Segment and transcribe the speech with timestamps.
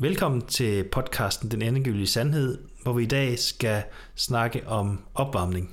[0.00, 3.82] Velkommen til podcasten Den Endegyldige Sandhed, hvor vi i dag skal
[4.14, 5.70] snakke om opvarmning.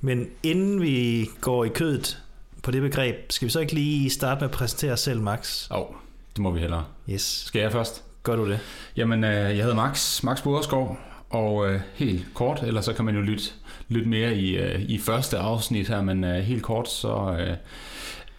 [0.00, 2.22] Men inden vi går i kødet
[2.62, 5.70] på det begreb, skal vi så ikke lige starte med at præsentere os selv, Max?
[5.70, 5.86] Åh, oh,
[6.32, 6.84] det må vi hellere.
[7.10, 7.22] Yes.
[7.22, 8.04] Skal jeg først?
[8.22, 8.60] Gør du det?
[8.96, 10.98] Jamen, øh, jeg hedder Max, Max Boderskov,
[11.30, 13.44] og øh, helt kort, eller så kan man jo lytte,
[13.88, 17.56] lytte mere i, øh, i første afsnit her, men øh, helt kort, så øh,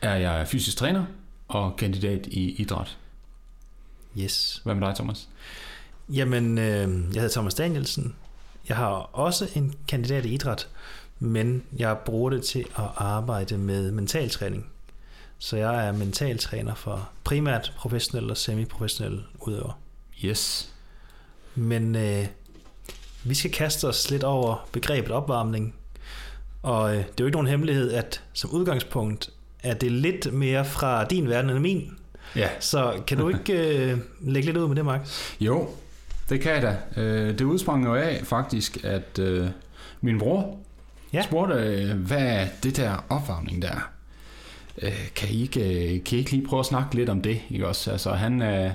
[0.02, 1.06] er jeg fysisk træner
[1.48, 2.98] og kandidat i idræt.
[4.20, 4.62] Yes.
[4.64, 5.28] Hvad med dig, Thomas?
[6.10, 8.16] Jamen, øh, jeg hedder Thomas Danielsen.
[8.70, 10.68] Jeg har også en kandidat i idræt,
[11.20, 14.66] men jeg bruger det til at arbejde med mentaltræning.
[15.40, 19.74] Så jeg er mentaltræner for primært professionelle og semi-professionelle udøvere.
[20.24, 20.74] Yes.
[21.56, 22.26] Men øh,
[23.24, 25.76] vi skal kaste os lidt over begrebet opvarmning.
[26.64, 29.30] Og øh, det er jo ikke nogen hemmelighed, at som udgangspunkt
[29.64, 31.98] er det lidt mere fra din verden end min.
[32.36, 32.50] Ja.
[32.60, 35.32] Så kan du ikke øh, lægge lidt ud med det, Max?
[35.40, 35.70] Jo,
[36.30, 37.02] det kan jeg da.
[37.02, 39.48] Øh, det udsprang jo af faktisk, at øh,
[40.02, 40.58] min bror
[41.14, 41.22] Ja.
[41.22, 43.90] spurgte, øh, hvad det der opvarmning der?
[44.82, 45.60] Øh, kan, I ikke,
[45.96, 47.42] øh, kan I ikke lige prøve at snakke lidt om det?
[47.50, 47.92] Ikke også?
[47.92, 48.72] Altså, han, øh,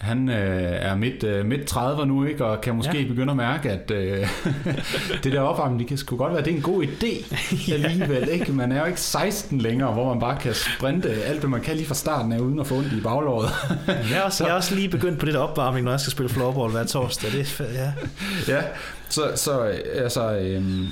[0.00, 2.44] han øh, er midt, øh, midt 30 nu, ikke?
[2.44, 3.02] og kan måske Ja.
[3.02, 3.08] ja.
[3.08, 4.28] begynde at mærke, at øh,
[5.24, 7.34] det der opvarmning, det kan sgu godt være, det er en god idé
[7.74, 8.28] alligevel.
[8.28, 8.52] Ikke?
[8.52, 11.76] Man er jo ikke 16 længere, hvor man bare kan sprinte alt, hvad man kan
[11.76, 13.50] lige fra starten af, uden at få ondt i baglåret.
[14.10, 16.10] Jeg er, også, jeg er også lige begyndt på det der opvarmning, når jeg skal
[16.10, 17.32] spille floorball hver torsdag.
[17.32, 17.92] Det er, ja.
[18.56, 18.62] ja,
[19.08, 20.86] så, så øh, altså, øhm,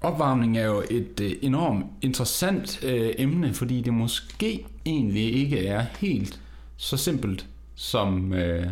[0.00, 5.84] opvarmning er jo et øh, enormt interessant øh, emne, fordi det måske egentlig ikke er
[6.00, 6.40] helt
[6.76, 8.66] så simpelt, som, øh,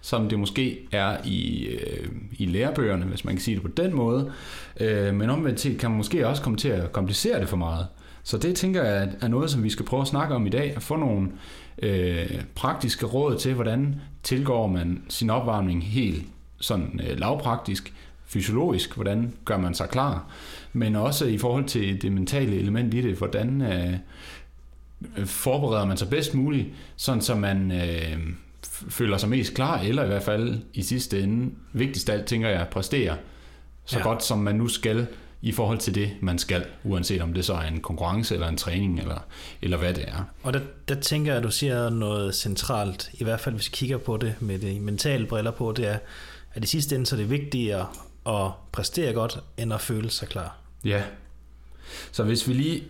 [0.00, 2.08] som det måske er i, øh,
[2.38, 4.32] i lærebøgerne, hvis man kan sige det på den måde.
[4.80, 7.86] Øh, men omvendt set kan man måske også komme til at komplicere det for meget.
[8.22, 10.76] Så det tænker jeg er noget, som vi skal prøve at snakke om i dag,
[10.76, 11.30] at få nogle
[11.78, 16.24] øh, praktiske råd til, hvordan tilgår man sin opvarmning helt
[16.60, 17.94] sådan øh, lavpraktisk,
[18.26, 20.30] fysiologisk, hvordan gør man sig klar,
[20.72, 23.96] men også i forhold til det mentale element i det, hvordan øh,
[25.26, 28.18] forbereder man sig bedst muligt, sådan så man øh,
[28.88, 32.48] føler sig mest klar, eller i hvert fald i sidste ende, vigtigst af alt, tænker
[32.48, 33.16] jeg, præstere
[33.84, 34.02] så Ja.
[34.02, 35.06] godt som man nu skal
[35.42, 38.56] i forhold til det, man skal, uanset om det så er en konkurrence eller en
[38.56, 39.18] træning, eller,
[39.62, 40.24] eller hvad det er.
[40.42, 43.72] Og der, der tænker jeg, at du siger noget centralt, i hvert fald hvis vi
[43.76, 45.98] kigger på det med de mentale briller på, det er,
[46.54, 47.86] at i sidste ende så er det vigtigere
[48.26, 50.56] at præstere godt, end at føle sig klar.
[50.84, 51.02] Ja.
[52.12, 52.82] Så hvis vi lige,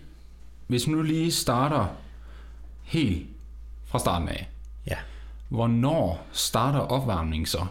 [0.67, 1.85] hvis vi nu lige starter
[2.83, 3.27] helt
[3.85, 4.49] fra starten af.
[5.53, 7.65] Hvornår starter opvarmningen så?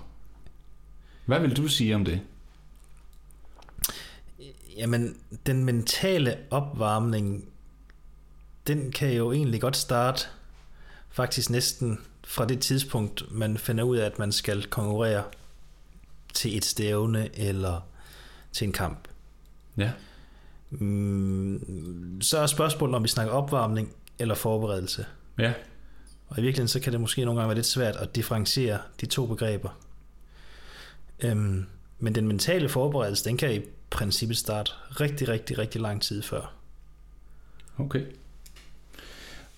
[1.27, 2.21] Hvad vil du sige om det?
[4.77, 5.17] Jamen,
[5.47, 7.49] den mentale opvarmning,
[8.67, 10.27] den kan jo egentlig godt starte
[11.11, 15.25] faktisk næsten fra det tidspunkt, man finder ud af, at man skal konkurrere
[16.35, 17.81] til et stævne eller
[18.53, 19.09] til en kamp.
[19.77, 19.91] Ja.
[20.71, 25.07] Mm, Så er spørgsmålet, om vi snakker opvarmning eller forberedelse.
[25.39, 25.53] Ja.
[26.33, 29.07] Og i virkeligheden, så kan det måske nogle gange være lidt svært at differentiere de
[29.07, 29.79] to begreber.
[31.21, 31.67] Øhm,
[31.99, 33.61] men den mentale forberedelse, den kan i
[33.91, 36.55] princippet starte rigtig, rigtig, rigtig lang tid før.
[37.79, 38.05] Okay.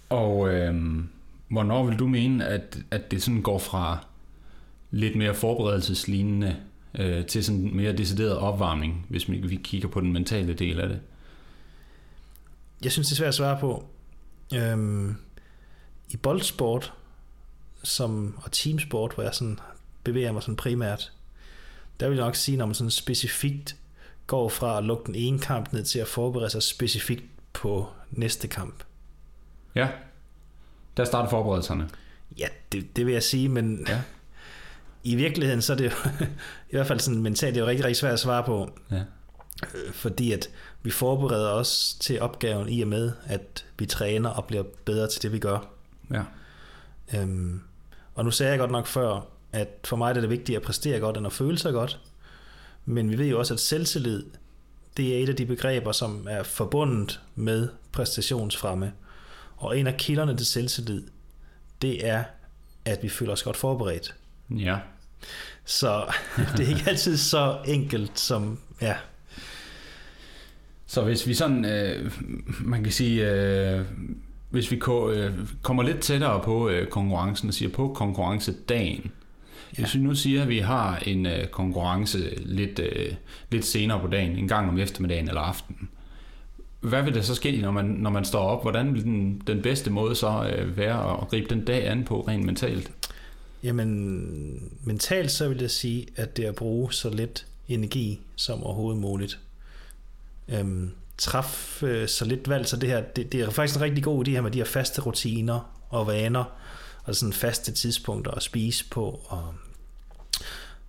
[0.09, 1.09] Og øhm,
[1.49, 4.07] hvornår vil du mene, at, at det sådan går fra
[4.91, 6.57] lidt mere forberedelseslignende
[6.95, 10.89] øh, til sådan mere decideret opvarmning, hvis vi, vi kigger på den mentale del af
[10.89, 11.01] det?
[12.84, 13.84] Jeg synes, det er svært at svare på.
[14.55, 15.17] Øhm,
[16.09, 16.92] I boldsport
[17.82, 19.59] som, og teamsport, hvor jeg sådan
[20.04, 21.12] bevæger mig sådan primært,
[22.00, 23.76] der vil jeg nok sige, når man sådan specifikt
[24.26, 28.48] går fra at lukke den ene kamp ned til at forberede sig specifikt på næste
[28.48, 28.84] kamp.
[29.75, 29.88] Ja.
[30.97, 31.91] Der starter forberedelserne.
[32.38, 34.00] Ja, det, det vil jeg sige, men Ja.
[35.12, 36.10] i virkeligheden så er det jo,
[36.71, 39.03] i hvert fald sådan mentalt, det er jo rigtig, rigtig svært at svare på, Ja.
[39.75, 40.50] øh, fordi at
[40.82, 45.22] vi forbereder os til opgaven i og med, at vi træner og bliver bedre til
[45.22, 45.69] det, vi gør.
[46.10, 46.22] Ja.
[47.15, 47.60] Øhm,
[48.15, 51.01] og nu sagde jeg godt nok før, at for mig er det vigtigt at præstere
[51.01, 52.01] godt, end at føle sig godt.
[52.84, 54.24] Men vi ved jo også, at selvtillid,
[54.97, 58.92] det er et af de begreber, som er forbundet med præstationsfremme.
[59.56, 61.03] Og en af kilderne til selvtillid,
[61.83, 62.24] det er,
[62.84, 64.15] at vi føler os godt forberedt.
[64.50, 64.78] Ja.
[65.65, 66.15] Så
[66.57, 68.97] det er ikke altid så enkelt som, ja,
[70.86, 72.12] Så hvis vi sådan, øh,
[72.60, 73.84] man kan sige, øh,
[74.54, 74.77] hvis vi
[75.12, 79.12] øh, kommer lidt tættere på øh, konkurrencen og siger på konkurrencedagen,
[79.78, 79.83] ja.
[79.83, 83.12] hvis vi nu siger, at vi har en øh, konkurrence lidt, øh,
[83.51, 85.89] lidt senere på dagen, en gang om eftermiddagen eller aftenen,
[86.80, 88.62] hvad vil der så ske, når man, når man står op?
[88.62, 92.21] Hvordan vil den, den bedste måde så øh, være at gribe den dag an på
[92.21, 92.91] rent mentalt?
[93.62, 98.65] Jamen, mentalt så vil jeg sige, at det er at bruge så lidt energi som
[98.65, 99.39] overhovedet muligt.
[100.48, 104.05] Øhm, træf øh, så lidt valg, så det her, det, det er faktisk en rigtig
[104.05, 106.45] god idé her med de her faste rutiner og vaner,
[107.05, 109.21] og sådan faste tidspunkter at spise på.
[109.27, 109.55] Og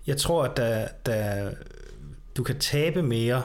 [0.07, 1.51] jeg tror, at der, der,
[2.37, 3.43] du kan tabe mere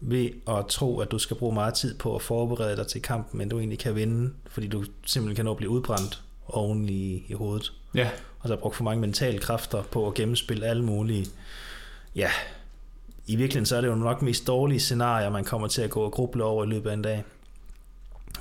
[0.00, 3.38] ved at tro, at du skal bruge meget tid på at forberede dig til kampen,
[3.38, 7.24] men du egentlig kan vinde, fordi du simpelthen kan nå at blive udbrændt oven i,
[7.28, 7.72] i hovedet.
[7.94, 8.10] Ja.
[8.40, 11.26] Og så har brugt for mange mentale kræfter på at gennemspille alle mulige,
[12.16, 12.30] ja,
[13.26, 16.00] i virkeligheden så er det jo nok mest dårlige scenarier, man kommer til at gå
[16.00, 17.24] og gruble over i løbet af en dag.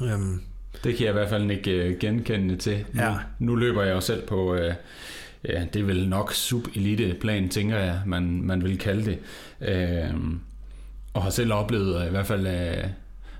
[0.01, 0.41] Øhm.
[0.83, 2.85] Det kan jeg i hvert fald ikke øh, genkende til.
[2.93, 3.15] Nu, ja.
[3.39, 4.73] nu løber jeg jo selv på, øh,
[5.49, 9.19] ja, det er vel nok sub-elite plan, tænker jeg, man, man vil kalde det.
[9.61, 10.13] Øh,
[11.13, 12.89] og har selv oplevet i hvert fald øh,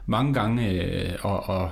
[0.05, 1.69] mange gange øh, at, at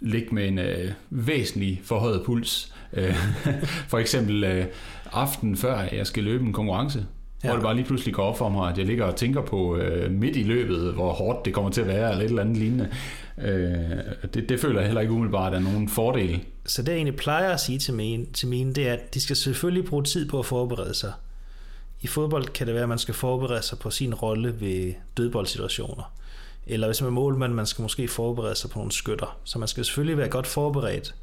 [0.00, 2.74] ligge med en øh, væsentlig forhøjet puls.
[2.92, 3.14] Øh,
[3.90, 4.66] for eksempel øh,
[5.12, 7.06] aften før jeg skal løbe en konkurrence,
[7.44, 7.48] ja.
[7.48, 9.76] hvor det bare lige pludselig går op for mig, at jeg ligger og tænker på
[9.76, 12.56] øh, midt i løbet, hvor hårdt det kommer til at være, eller et eller andet
[12.56, 12.88] lignende.
[13.38, 16.44] Øh, det, det føler jeg heller ikke umiddelbart er nogen fordel.
[16.66, 19.20] Så det jeg egentlig plejer at sige til mine, til mine, det er, at de
[19.20, 21.12] skal selvfølgelig bruge tid på at forberede sig.
[22.00, 26.12] I fodbold kan det være, at man skal forberede sig på sin rolle ved dødboldsituationer.
[26.66, 29.38] Eller hvis man er målmand, man skal måske forberede sig på nogle skytter.
[29.44, 31.14] Så man skal selvfølgelig være godt forberedt.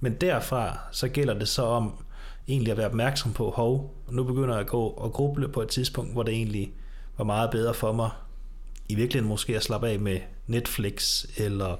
[0.00, 1.92] Men derfra, så gælder det så om
[2.48, 5.68] egentlig at være opmærksom på, hov, nu begynder jeg at gå og gruble på et
[5.68, 6.72] tidspunkt, hvor det egentlig
[7.18, 8.10] var meget bedre for mig,
[8.88, 11.76] i virkeligheden måske at slappe af med Netflix, eller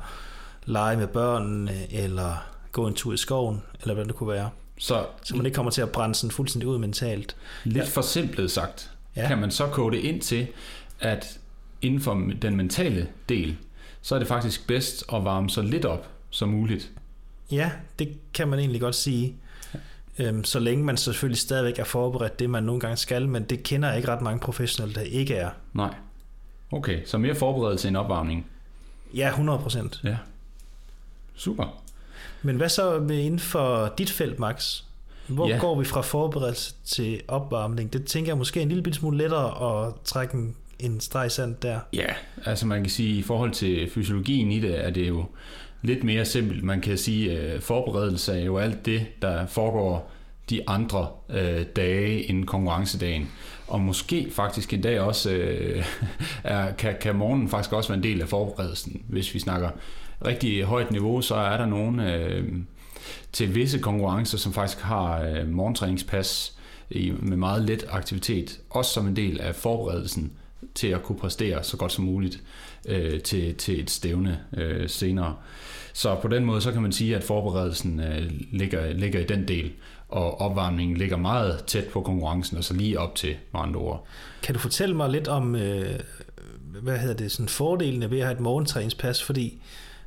[0.65, 4.51] lege med børnene, eller gå en tur i skoven, eller hvad det kunne være.
[4.79, 7.37] Så, så man ikke kommer til at brænde sådan fuldstændig ud mentalt.
[7.65, 7.91] Lidt ja.
[7.91, 9.29] for simpelt sagt, ja.
[9.29, 10.47] kan man så kode det ind til,
[11.01, 11.39] at
[11.83, 13.57] inden for den mentale del,
[14.03, 16.91] så er det faktisk bedst at varme så lidt op som muligt.
[17.51, 19.37] Ja, det kan man egentlig godt sige.
[20.19, 23.63] Øhm, så længe man selvfølgelig stadigvæk er forberedt det, man nogle gange skal, men det
[23.63, 25.51] kender jeg ikke ret mange professionelle, der ikke er.
[25.73, 25.95] Nej.
[26.73, 28.47] Okay, så mere forberedelse end opvarmning?
[29.15, 30.01] Ja, 100 procent.
[30.05, 30.17] Ja.
[31.35, 31.83] Super.
[32.43, 34.83] Men hvad så med inden for dit felt, Max?
[35.27, 35.59] Hvor ja.
[35.59, 37.93] går vi fra forberedelse til opvarmning?
[37.93, 41.57] Det tænker jeg måske er en lille smule lettere at trække en, en streg sand
[41.63, 41.81] der.
[41.93, 45.25] Ja, altså man kan sige, i forhold til fysiologien i det, er det jo
[45.83, 46.65] lidt mere simpelt.
[46.65, 50.11] Man kan sige, at forberedelse er jo alt det, der foregår
[50.51, 53.31] de andre øh, dage inden konkurrencedagen.
[53.67, 55.85] Og måske faktisk en dag også, øh,
[56.45, 59.03] er, kan, kan morgenen faktisk også være en del af forberedelsen.
[59.09, 59.71] Hvis vi snakker
[60.27, 62.53] rigtig højt niveau, så er der nogen øh,
[63.33, 66.59] til visse konkurrencer, som faktisk har øh, morgentræningspas
[66.91, 70.33] i, med meget let aktivitet, også som en del af forberedelsen
[70.75, 72.43] til at kunne præstere så godt som muligt
[72.87, 75.37] øh, til, til et stævne øh, senere.
[75.93, 79.49] Så på den måde, så kan man sige, at forberedelsen øh, ligger, ligger i den
[79.49, 79.73] del,
[80.09, 84.07] og opvarmningen ligger meget tæt på konkurrencen, og så lige op til med andre ord.
[84.43, 86.01] Kan du fortælle mig lidt om, øh,
[86.83, 89.63] hvad hedder det, sådan fordelene ved at have et morgentræningspas, fordi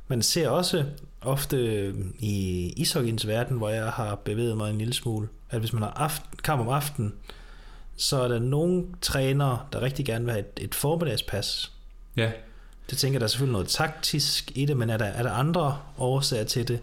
[0.08, 0.84] man ser også
[1.20, 1.88] ofte
[2.18, 5.90] i ishockeyens verden, hvor jeg har bevæget mig en lille smule, at hvis man har
[5.90, 7.14] aften, kamp om aftenen,
[7.96, 11.72] så er der nogle trænere, der rigtig gerne vil have et, et formiddagspas.
[12.16, 12.30] Ja.
[12.92, 15.30] Det tænker jeg, der er selvfølgelig noget taktisk i det, men er der, er der
[15.30, 16.80] andre årsager til det?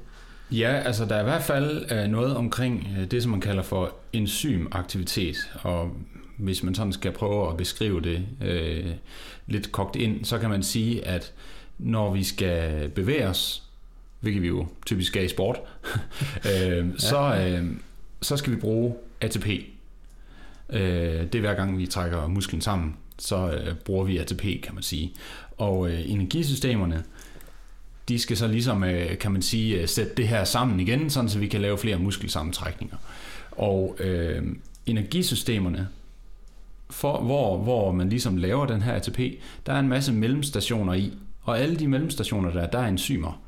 [0.52, 3.64] Ja, altså der er i hvert fald øh, noget omkring øh, det, som man kalder
[3.64, 5.92] for enzymaktivitet, og
[6.38, 8.92] hvis man sådan skal prøve at beskrive det øh,
[9.48, 11.34] lidt kogt ind, så kan man sige, at
[11.78, 13.64] når vi skal bevæge os,
[14.20, 15.58] hvilket vi jo typisk skal i sport,
[16.54, 17.66] øh, så, øh,
[18.22, 19.48] så skal vi bruge ATP.
[20.70, 20.82] Øh,
[21.24, 24.84] det er hver gang, vi trækker musklen sammen, så øh, bruger vi ATP, kan man
[24.84, 25.14] sige.
[25.60, 27.04] Og øh, energisystemerne,
[28.10, 31.30] de skal så ligesom, øh, kan man sige, øh, sætte det her sammen igen, sådan
[31.30, 32.98] så vi kan lave flere muskelsammentrækninger.
[33.52, 34.44] Og øh,
[34.86, 35.88] energisystemerne,
[36.90, 39.20] for, hvor, hvor man ligesom laver den her ATP,
[39.66, 43.42] der er en masse mellemstationer i, og alle de mellemstationer der, der er enzymer.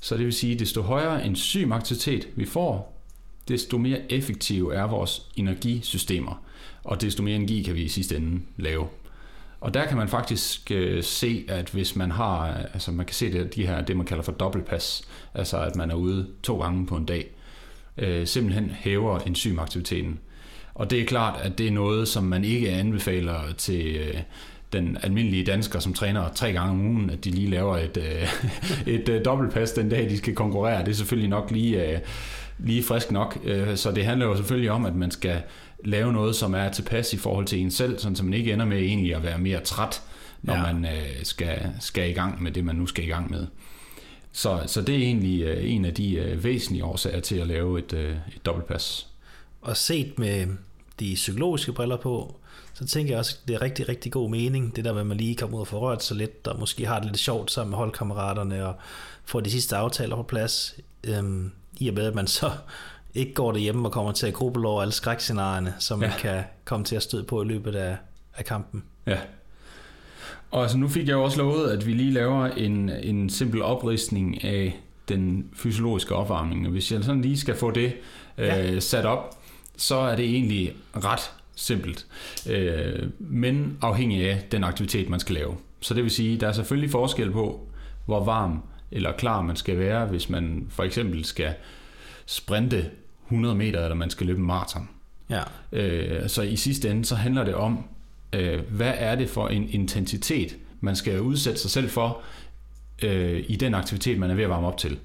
[0.00, 3.00] Så det vil sige, at desto højere enzymaktivitet vi får,
[3.48, 6.42] desto mere effektive er vores energisystemer,
[6.84, 8.86] og desto mere energi kan vi i sidste ende lave.
[9.60, 13.32] Og der kan man faktisk øh, se, at hvis man har, altså man kan se
[13.32, 16.86] det, de her, det man kalder for dobbeltpas, altså at man er ude to gange
[16.86, 17.30] på en dag,
[17.98, 20.18] øh, simpelthen hæver enzymaktiviteten.
[20.74, 24.20] Og det er klart, at det er noget, som man ikke anbefaler til øh,
[24.72, 28.28] den almindelige dansker, som træner tre gange om ugen, at de lige laver et, øh,
[28.94, 30.84] et øh, dobbeltpas den dag, de skal konkurrere.
[30.84, 31.98] Det er selvfølgelig nok lige, øh,
[32.58, 33.38] lige frisk nok.
[33.44, 35.42] Øh, så det handler jo selvfølgelig om, at man skal
[35.84, 38.66] lave noget, som er tilpas i forhold til en selv, sådan så man ikke ender
[38.66, 40.02] med egentlig at være mere træt,
[40.42, 40.72] når ja.
[40.72, 43.46] man øh, skal, skal i gang med det, man nu skal i gang med.
[44.32, 47.78] Så, så det er egentlig øh, en af de øh, væsentlige årsager til at lave
[47.78, 49.06] et, øh, et dobbeltpas.
[49.60, 50.46] og set med
[51.00, 52.36] de psykologiske briller på,
[52.74, 55.06] så tænker jeg også, at det er rigtig, rigtig god mening, det der med, at
[55.06, 57.50] man lige kommer ud og får rørt sig lidt, og måske har det lidt sjovt
[57.50, 58.74] sammen med holdkammeraterne, og
[59.24, 60.74] får de sidste aftaler på plads,
[61.04, 62.50] øhm, i og med, at man så
[63.14, 66.08] ikke går derhjemme og kommer til at gruble over alle skrækscenarierne, som ja.
[66.08, 67.96] man kan komme til at støde på i løbet af,
[68.34, 68.84] af kampen.
[69.06, 69.18] Ja.
[70.50, 73.62] Og altså, nu fik jeg jo også lovet, at vi lige laver en, en simpel
[73.62, 76.66] opristning af den fysiologiske opvarmning.
[76.66, 77.92] Og hvis jeg sådan lige skal få det
[78.38, 78.72] ja.
[78.72, 79.38] øh, sat op,
[79.76, 82.06] så er det egentlig ret simpelt,
[82.50, 85.56] øh, men afhængig af den aktivitet, man skal lave.
[85.80, 87.68] Så det vil sige, der er selvfølgelig forskel på,
[88.06, 91.54] hvor varm eller klar man skal være, hvis man for eksempel skal
[92.26, 92.90] sprinte
[93.26, 94.88] 100 meter, eller man skal løbe en maraton.
[95.30, 95.42] Ja.
[95.72, 97.84] Øh, så i sidste ende, så handler det om,
[98.32, 102.20] øh, hvad er det for en intensitet, man skal udsætte sig selv for
[103.02, 104.98] øh, i den aktivitet, man er ved at varme op til.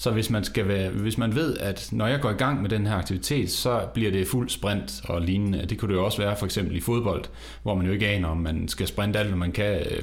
[0.00, 2.70] Så hvis man, skal være, hvis man ved, at når jeg går i gang med
[2.70, 5.66] den her aktivitet, så bliver det fuld sprint og lignende.
[5.66, 7.24] Det kunne det jo også være for eksempel i fodbold,
[7.62, 10.02] hvor man jo ikke aner, om man skal sprinte alt, hvad man kan øh,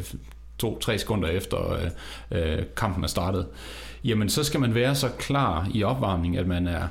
[0.58, 1.90] to-tre sekunder efter øh,
[2.32, 3.48] øh, kampen er startet.
[4.04, 6.88] Jamen så skal man være så klar i opvarmning, at man er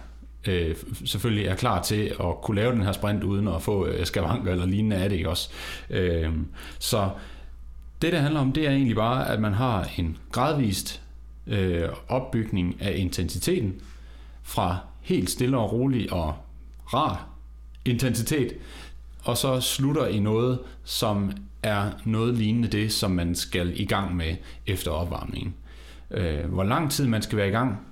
[0.49, 4.07] øh, selvfølgelig er klar til at kunne lave den her sprint uden at få øh,
[4.07, 5.51] skavanker eller lignende af det ikke også.
[5.91, 6.33] Øh,
[6.79, 7.11] så
[8.03, 11.03] det, det handler om, det er egentlig bare, at man har en gradvist
[11.47, 13.75] øh, opbygning af intensiteten
[14.43, 16.35] fra helt stille og rolig og
[16.95, 17.29] rar
[17.85, 18.53] intensitet,
[19.25, 21.33] og så slutter i noget, som
[21.63, 24.37] er noget lignende det, som man skal i gang med
[24.67, 25.55] efter opvarmningen.
[26.11, 27.87] Øh, hvor lang tid man skal være i gang,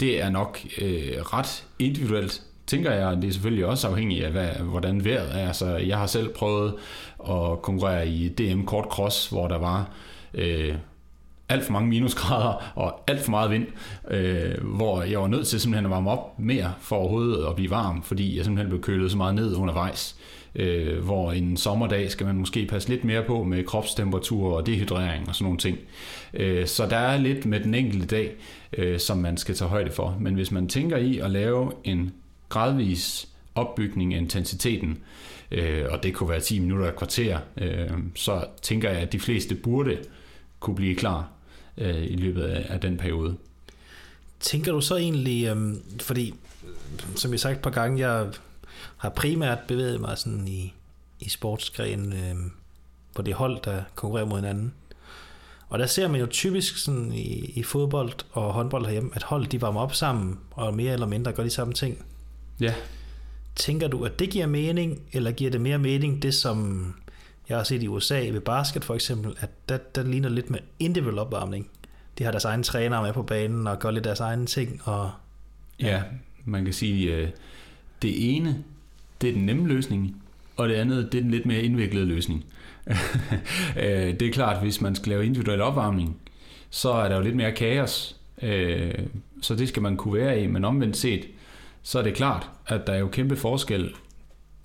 [0.00, 3.16] det er nok øh, ret individuelt, tænker jeg.
[3.16, 5.46] Det er selvfølgelig også afhængigt af, hvad, hvordan vejret er.
[5.46, 6.74] Altså, jeg har selv prøvet
[7.20, 9.90] at konkurrere i DM Kort Cross, hvor der var
[10.34, 10.74] øh,
[11.48, 13.66] alt for mange minusgrader og alt for meget vind,
[14.10, 17.70] øh, hvor jeg var nødt til simpelthen at varme op mere for overhovedet at blive
[17.70, 20.16] varm, fordi jeg simpelthen blev kølet så meget ned undervejs.
[20.54, 25.28] Øh, hvor en sommerdag skal man måske passe lidt mere på med kropstemperatur og dehydrering
[25.28, 25.78] og sådan nogle ting.
[26.34, 28.32] Øh, så der er lidt med den enkelte dag,
[28.72, 30.16] øh, som man skal tage højde for.
[30.20, 32.12] Men hvis man tænker i at lave en
[32.48, 34.98] gradvis opbygning af intensiteten,
[35.50, 39.20] øh, og det kunne være 10 minutter et kvarter, øh, så tænker jeg, at de
[39.20, 39.98] fleste burde
[40.60, 41.35] kunne blive klar
[41.78, 43.36] øh, i løbet af, af den periode.
[44.40, 46.34] Tænker du så egentlig, øh, fordi
[47.16, 48.26] som jeg sagt et par gange, jeg
[48.96, 50.74] har primært bevæget mig sådan i,
[51.20, 52.50] i sportsgrenen øh,
[53.14, 54.72] på det hold, der konkurrerer mod hinanden.
[55.68, 59.46] Og der ser man jo typisk sådan i, i fodbold og håndbold herhjemme, at hold
[59.46, 62.04] de varmer op sammen, og mere eller mindre gør de samme ting.
[62.60, 62.74] Ja.
[63.56, 66.94] Tænker du, at det giver mening, eller giver det mere mening, det som
[67.48, 70.58] jeg har set i USA ved basket for eksempel, at der, der ligner lidt med
[70.78, 71.68] individuel opvarmning.
[72.18, 74.80] De har deres egne trænere med på banen og gør lidt deres egne ting.
[74.84, 75.10] Og,
[75.80, 75.86] ja.
[75.86, 76.02] ja,
[76.44, 77.28] man kan sige, øh,
[78.02, 78.64] det ene,
[79.20, 80.22] det er den nemme løsning,
[80.56, 82.44] og det andet, det er den lidt mere indviklede løsning.
[83.76, 86.16] Øh, det er klart, hvis man skal lave individuel opvarmning,
[86.70, 88.94] så er der jo lidt mere kaos, øh,
[89.42, 91.26] så det skal man kunne være i, men omvendt set,
[91.82, 93.94] så er det klart, at der er jo kæmpe forskel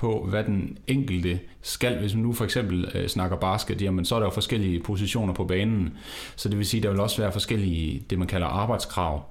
[0.02, 2.00] på, hvad den enkelte skal.
[2.00, 5.34] Hvis man nu for eksempel øh, snakker basket, jamen, så er der jo forskellige positioner
[5.34, 5.94] på banen.
[6.36, 9.24] Så det vil sige, at der vil også være forskellige, det man kalder arbejdskrav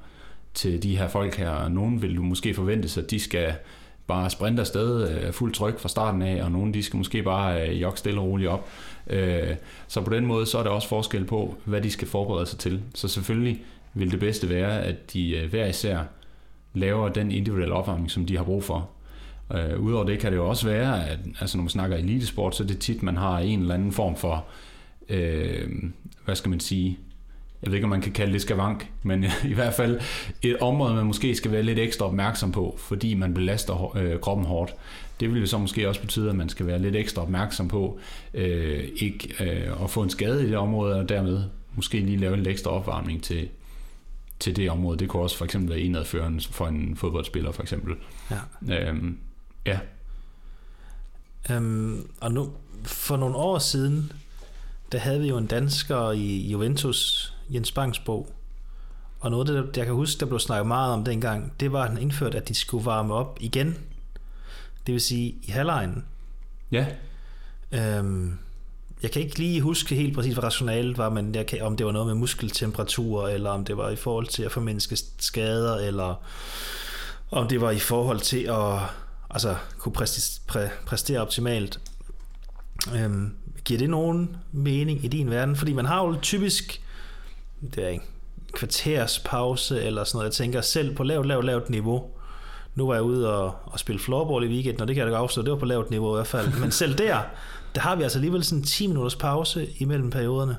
[0.54, 1.68] til de her folk her.
[1.68, 3.54] Nogen vil du måske forvente sig, at de skal
[4.06, 7.68] bare sprinte afsted øh, fuld tryk fra starten af, og nogen de skal måske bare
[7.68, 8.68] øh, jogge stille og roligt op.
[9.06, 9.54] Øh,
[9.88, 12.58] så på den måde så er der også forskel på, hvad de skal forberede sig
[12.58, 12.82] til.
[12.94, 13.62] Så selvfølgelig
[13.94, 15.98] vil det bedste være, at de øh, hver især
[16.74, 18.90] laver den individuelle opvarmning, som de har brug for.
[19.54, 22.62] Øh, Udover det kan det jo også være, at altså når man snakker elitesport, så
[22.62, 24.44] er det tit, man har en eller anden form for,
[25.08, 25.68] øh,
[26.24, 26.98] hvad skal man sige,
[27.62, 30.00] jeg ved ikke, om man kan kalde det skavank, men i hvert fald
[30.42, 34.46] et område, man måske skal være lidt ekstra opmærksom på, fordi man belaster øh, kroppen
[34.46, 34.74] hårdt.
[35.20, 37.98] Det vil jo så måske også betyde, at man skal være lidt ekstra opmærksom på
[38.34, 41.42] øh, ikke øh, at få en skade i det område, og dermed
[41.76, 43.48] måske lige lave en ekstra opvarmning til,
[44.38, 44.98] til det område.
[44.98, 47.94] Det kunne også for eksempel være indadførende for en fodboldspiller, for eksempel.
[48.68, 48.88] Ja.
[48.88, 49.18] Øhm,
[49.66, 49.78] ja.
[51.50, 52.52] Øhm, og nu,
[52.84, 54.12] for nogle år siden,
[54.92, 58.28] der havde vi jo en dansker i Juventus, Jens Bangs bog.
[59.20, 61.88] Og noget det, jeg kan huske, der blev snakket meget om dengang, det var, at
[61.88, 63.78] han indførte, at de skulle varme op igen.
[64.86, 66.04] Det vil sige i halvlejen.
[66.72, 66.86] Ja.
[67.72, 68.38] Øhm,
[69.02, 71.86] jeg kan ikke lige huske helt præcis, hvad rationalet var, men jeg kan, om det
[71.86, 76.14] var noget med muskeltemperatur, eller om det var i forhold til at formindske skader, eller
[77.30, 78.80] om det var i forhold til at
[79.30, 81.80] altså, kunne præstere, præstere optimalt.
[82.96, 83.34] Øhm,
[83.64, 85.56] giver det nogen mening i din verden?
[85.56, 86.82] Fordi man har jo typisk
[87.74, 88.02] det er en
[88.52, 90.24] kvarters pause eller sådan noget.
[90.24, 92.10] Jeg tænker selv på lavt, lavt, lavt niveau,
[92.74, 95.16] Nu var jeg ude og, og spille floorball i weekenden, og det kan jeg da
[95.16, 96.60] afstå, det var på lavt niveau i hvert fald.
[96.60, 97.18] Men selv der,
[97.74, 100.56] der har vi altså alligevel sådan 10 minutters pause imellem perioderne.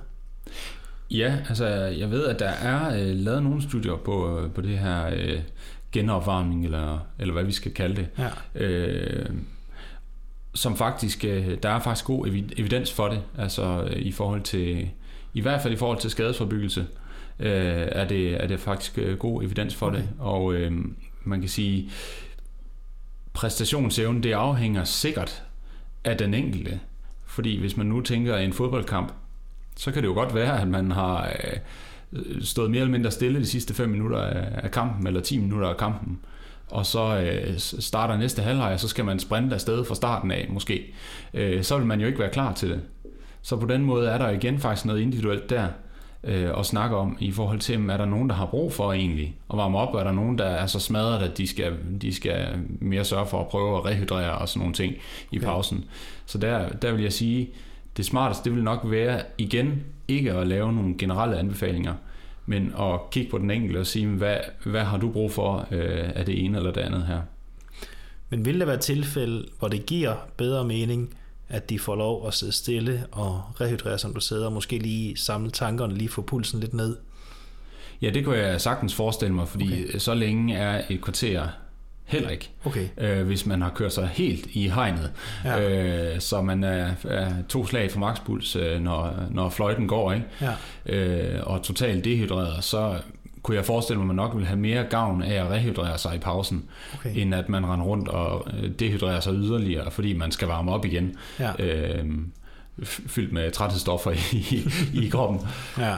[1.11, 4.79] Ja, altså jeg ved, at der er øh, lavet nogle studier på, øh, på det
[4.79, 5.39] her øh,
[5.91, 8.07] genopvarmning, eller, eller hvad vi skal kalde det.
[8.17, 8.61] Ja.
[8.65, 9.29] Øh,
[10.53, 14.89] som faktisk, øh, der er faktisk god evidens for det, altså øh, i forhold til,
[15.33, 16.87] i hvert fald i forhold til skadesforbyggelse,
[17.39, 19.97] øh, er, det, er det faktisk øh, god evidens for okay.
[19.97, 20.71] det, og øh,
[21.23, 21.91] man kan sige,
[23.33, 25.43] præstationsevnen, det afhænger sikkert
[26.03, 26.79] af den enkelte,
[27.25, 29.13] fordi hvis man nu tænker en fodboldkamp,
[29.77, 31.57] så kan det jo godt være, at man har øh,
[32.41, 34.21] stået mere eller mindre stille de sidste 5 minutter
[34.63, 36.19] af kampen, eller 10 minutter af kampen,
[36.71, 40.47] og så øh, starter næste halvleg, og så skal man sprinte afsted fra starten af
[40.49, 40.93] måske,
[41.33, 42.81] øh, så vil man jo ikke være klar til det.
[43.41, 45.67] Så på den måde er der igen faktisk noget individuelt der
[46.23, 49.35] øh, at snakke om i forhold til, er der nogen, der har brug for egentlig
[49.51, 52.47] at varme op, er der nogen, der er så smadret, at de skal, de skal
[52.79, 54.95] mere sørge for at prøve at rehydrere og sådan nogle ting
[55.31, 55.77] i pausen.
[55.77, 55.87] Okay.
[56.25, 57.49] Så der, der vil jeg sige,
[57.97, 61.93] det smarteste det vil nok være igen ikke at lave nogle generelle anbefalinger,
[62.45, 66.09] men at kigge på den enkelte og sige, hvad, hvad har du brug for øh,
[66.15, 67.21] af det ene eller det andet her.
[68.29, 71.15] Men vil der være tilfælde, hvor det giver bedre mening,
[71.49, 75.17] at de får lov at sidde stille og rehydrere, som du sidder, og måske lige
[75.17, 76.97] samle tankerne, lige få pulsen lidt ned?
[78.01, 79.99] Ja, det kunne jeg sagtens forestille mig, fordi okay.
[79.99, 81.47] så længe er et kvarter
[82.11, 82.49] heller ikke.
[82.65, 82.87] Okay.
[82.97, 85.11] Øh, hvis man har kørt sig helt i hegnet.
[85.45, 85.69] Ja.
[86.13, 90.25] Øh, så man er, er to slag for makspuls, øh, når, når fløjten går, ikke?
[90.41, 90.53] Ja.
[90.85, 92.97] Øh, og totalt dehydreret, så
[93.43, 96.15] kunne jeg forestille mig, at man nok ville have mere gavn af at rehydrere sig
[96.15, 97.11] i pausen, okay.
[97.15, 100.85] end at man render rundt og øh, dehydrerer sig yderligere, fordi man skal varme op
[100.85, 101.15] igen.
[101.39, 101.51] Ja.
[101.59, 102.05] Øh,
[102.83, 104.69] fyldt med træthedsstoffer i, i,
[105.05, 105.39] i kroppen.
[105.77, 105.95] Ja.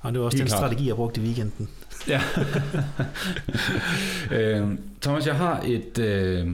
[0.00, 0.70] Og det var også Helt den klart.
[0.70, 1.68] strategi, jeg brugte i weekenden.
[2.08, 2.20] Ja.
[4.36, 4.68] øh,
[5.02, 6.48] Thomas, jeg har et, øh,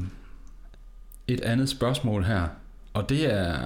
[1.28, 2.46] et andet spørgsmål her,
[2.94, 3.56] og det er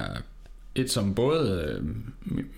[0.75, 1.85] et, som både øh,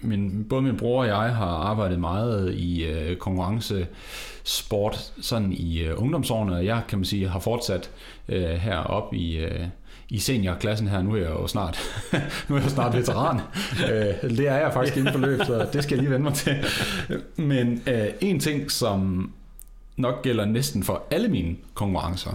[0.02, 6.02] min, både min bror og jeg har arbejdet meget i øh, konkurrencesport sådan i øh,
[6.02, 7.90] ungdomsårene, og jeg kan man sige har fortsat
[8.30, 9.68] øh, heroppe i, øh,
[10.12, 11.02] i seniorklassen her.
[11.02, 11.80] Nu er jeg jo snart,
[12.48, 13.40] nu er jeg jo snart veteran.
[13.92, 16.34] øh, det er jeg faktisk inden for løb, så det skal jeg lige vende mig
[16.34, 16.56] til.
[17.36, 19.32] Men øh, en ting, som
[19.98, 22.32] nok gælder næsten for alle mine konkurrencer,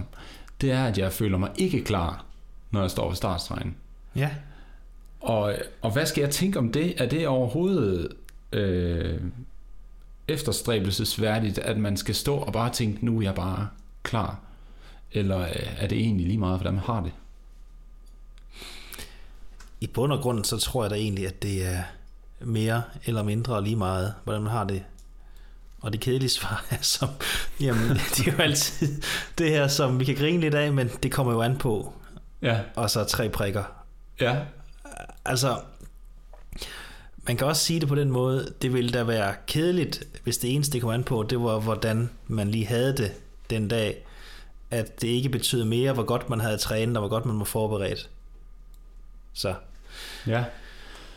[0.60, 2.24] det er, at jeg føler mig ikke klar,
[2.70, 3.76] når jeg står ved startstregen.
[4.16, 4.30] Ja.
[5.20, 7.00] Og, og hvad skal jeg tænke om det?
[7.00, 8.08] Er det overhovedet
[8.52, 9.20] øh,
[10.28, 13.68] efterstræbelsesværdigt, at man skal stå og bare tænke, nu er jeg bare
[14.02, 14.40] klar?
[15.12, 15.46] Eller
[15.78, 17.12] er det egentlig lige meget, hvordan man har det?
[19.80, 21.82] I bund og grund, så tror jeg da egentlig, at det er
[22.40, 24.82] mere eller mindre lige meget, hvordan man har det.
[25.80, 27.08] Og det kedelige svar er som,
[27.60, 29.02] jamen, det er jo altid
[29.38, 31.92] det her, som vi kan grine lidt af, men det kommer jo an på.
[32.42, 32.60] Ja.
[32.76, 33.64] Og så tre prikker.
[34.20, 34.36] Ja.
[35.24, 35.60] Altså,
[37.26, 40.54] man kan også sige det på den måde, det ville da være kedeligt, hvis det
[40.54, 43.12] eneste, det kom an på, det var, hvordan man lige havde det
[43.50, 44.06] den dag,
[44.70, 47.44] at det ikke betød mere, hvor godt man havde trænet, og hvor godt man var
[47.44, 48.10] forberedt.
[49.37, 49.55] Så.
[50.27, 50.44] Ja.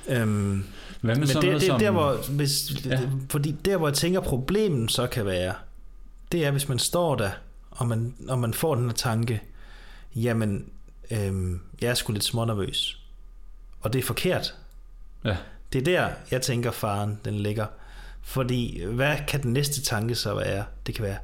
[0.08, 0.66] Øhm,
[1.02, 1.80] Hvad med men sådan det, det, som...
[1.80, 3.00] der, hvor, hvis, ja.
[3.30, 5.54] fordi der, hvor jeg tænker, problemet så kan være,
[6.32, 7.32] det er, hvis man står der,
[7.72, 9.42] og man, og man får den her tanke,
[10.16, 10.70] jamen,
[11.12, 13.00] øhm, jeg er sgu lidt smånervøs.
[13.82, 14.56] Og det er forkert.
[15.26, 15.38] Ja.
[15.74, 17.66] Det er der, jeg tænker, faren den ligger.
[18.22, 20.66] Fordi, hvad kan den næste tanke så være?
[20.88, 21.18] Det kan være,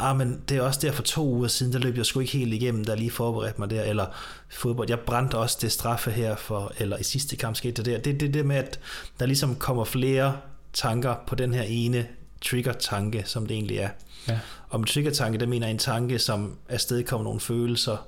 [0.00, 2.38] ah, men det er også der for to uger siden, der løb jeg sgu ikke
[2.38, 4.06] helt igennem, der lige forberedt mig der, eller
[4.48, 7.98] fodbold, jeg brændte også det straffe her for, eller i sidste kamp skete det der.
[7.98, 8.80] Det er det, det med, at
[9.20, 10.36] der ligesom kommer flere
[10.72, 12.06] tanker på den her ene
[12.40, 13.88] trigger-tanke, som det egentlig er.
[14.28, 14.38] Ja.
[14.68, 18.06] Og med trigger-tanke, der mener jeg en tanke, som afstedkommer nogle følelser,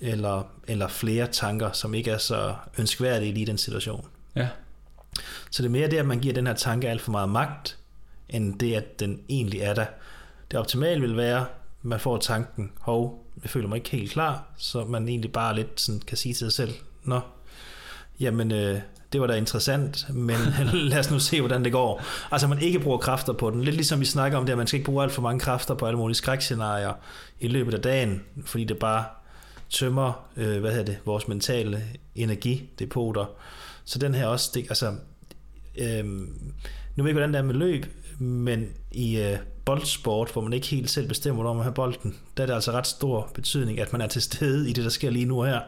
[0.00, 4.06] eller, eller flere tanker, som ikke er så ønskværdige i den situation.
[4.36, 4.48] Ja.
[5.50, 7.78] Så det er mere det, at man giver den her tanke alt for meget magt,
[8.28, 9.86] end det, at den egentlig er der.
[10.50, 11.46] Det optimale vil være, at
[11.82, 15.80] man får tanken, hov, jeg føler mig ikke helt klar, så man egentlig bare lidt
[15.80, 17.20] sådan kan sige til sig selv, nå,
[18.20, 18.80] jamen øh,
[19.12, 20.36] det var da interessant, men
[20.72, 22.02] lad os nu se, hvordan det går.
[22.30, 23.64] Altså man ikke bruger kræfter på den.
[23.64, 25.74] Lidt ligesom vi snakker om det, at man skal ikke bruge alt for mange kræfter
[25.74, 26.92] på alle mulige skrækscenarier
[27.40, 29.04] i løbet af dagen, fordi det bare
[29.70, 31.84] tømmer, øh, hvad hedder det, vores mentale
[32.14, 33.24] energidepoter.
[33.84, 34.94] Så den her også, det, altså,
[35.80, 37.86] øh, nu ved jeg ikke, hvordan det er med løb,
[38.18, 42.42] men i øh, boldsport, hvor man ikke helt selv bestemmer, hvor man har bolden, der
[42.42, 45.10] er det altså ret stor betydning, at man er til stede i det, der sker
[45.10, 45.60] lige nu her.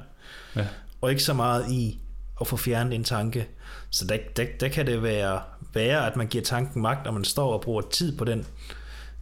[0.57, 0.66] Ja.
[1.01, 1.99] Og ikke så meget i
[2.40, 3.49] at få fjernet en tanke.
[3.90, 5.40] Så der, der, der kan det være
[5.75, 8.46] værre, at man giver tanken magt, og man står og bruger tid på den,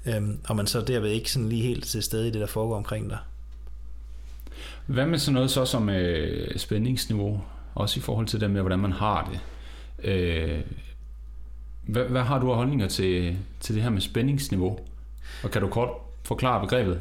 [0.07, 2.77] øhm, og man så derved ikke sådan lige helt til stede i det, der foregår
[2.77, 3.19] omkring dig.
[4.87, 7.41] Hvad med sådan noget så som øh, spændingsniveau?
[7.75, 9.41] Også i forhold til det med, hvordan man har det.
[10.05, 10.61] Øh,
[11.83, 14.79] hvad, hvad har du af holdninger til, til det her med spændingsniveau?
[15.43, 15.89] Og kan du kort
[16.25, 17.01] forklare begrebet?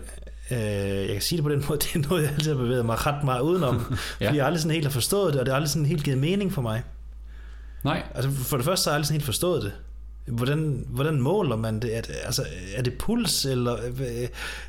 [0.52, 2.86] Øh, jeg kan sige det på den måde, det er noget, jeg altid har bevæget
[2.86, 3.76] mig ret meget udenom.
[4.22, 4.28] ja.
[4.28, 6.20] Fordi jeg aldrig sådan helt har forstået det, og det har aldrig sådan helt givet
[6.20, 6.84] mening for mig.
[7.84, 8.04] Nej.
[8.16, 9.74] Altså for det første så har jeg aldrig sådan helt forstået det.
[10.28, 11.98] Hvordan, hvordan måler man det?
[11.98, 14.28] Er det, altså, er det puls, eller øh,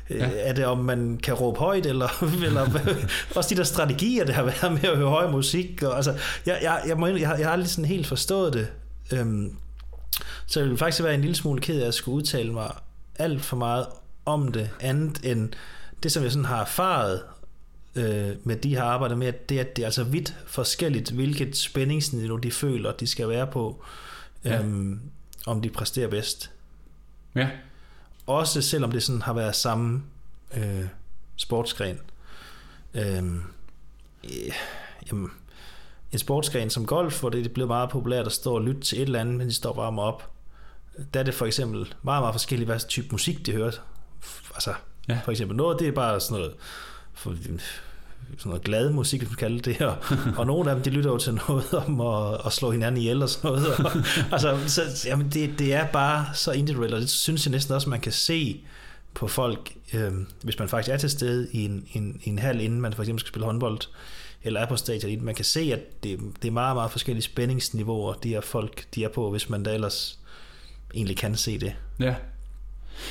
[0.09, 0.29] ja.
[0.33, 2.61] er det om man kan råbe højt, eller, eller
[3.35, 5.83] også de der strategier, der har været med at høre høj musik.
[5.83, 8.67] Og, altså, jeg, jeg, jeg, må, jeg, har, jeg har aldrig sådan helt forstået det.
[9.13, 9.55] Øhm,
[10.47, 12.71] så jeg vil faktisk være en lille smule ked af at skulle udtale mig
[13.15, 13.85] alt for meget
[14.25, 15.49] om det, andet end
[16.03, 17.21] det, som jeg sådan har erfaret
[17.95, 21.57] øh, med de har arbejdet med, det er, at det er altså vidt forskelligt, hvilket
[21.57, 23.83] spændingsniveau de føler, de skal være på,
[24.45, 24.59] ja.
[24.59, 24.99] øhm,
[25.45, 26.51] om de præsterer bedst.
[27.35, 27.49] Ja.
[28.27, 30.03] Også selvom det sådan har været samme
[30.57, 30.85] øh,
[31.35, 31.99] sportsgren.
[32.93, 33.23] Øh,
[35.11, 35.31] jamen,
[36.11, 38.97] en sportsgren som golf, hvor det er blevet meget populært at stå og lytte til
[38.97, 40.31] et eller andet, men de står bare op.
[41.13, 43.71] Der er det for eksempel meget, meget forskelligt, hvad type musik de hører.
[44.53, 44.73] Altså,
[45.09, 45.19] ja.
[45.23, 46.55] for eksempel noget, det er bare sådan noget
[47.13, 47.35] for,
[48.39, 49.87] sådan noget glad musik, man kalder det her.
[50.37, 53.23] Og nogle af dem, de lytter jo til noget om at, at slå hinanden ihjel
[53.23, 53.79] og sådan noget.
[53.79, 53.91] Og,
[54.33, 57.89] altså, så, jamen det, det er bare så individuelt, og det synes jeg næsten også,
[57.89, 58.61] man kan se
[59.13, 60.11] på folk, øh,
[60.43, 63.19] hvis man faktisk er til stede i en, en, en halv, inden man for eksempel
[63.19, 63.79] skal spille håndbold,
[64.43, 65.25] eller er på stadion.
[65.25, 69.03] Man kan se, at det, det er meget, meget forskellige spændingsniveauer, de her folk de
[69.03, 70.19] er på, hvis man da ellers
[70.95, 71.73] egentlig kan se det.
[71.99, 72.15] Ja.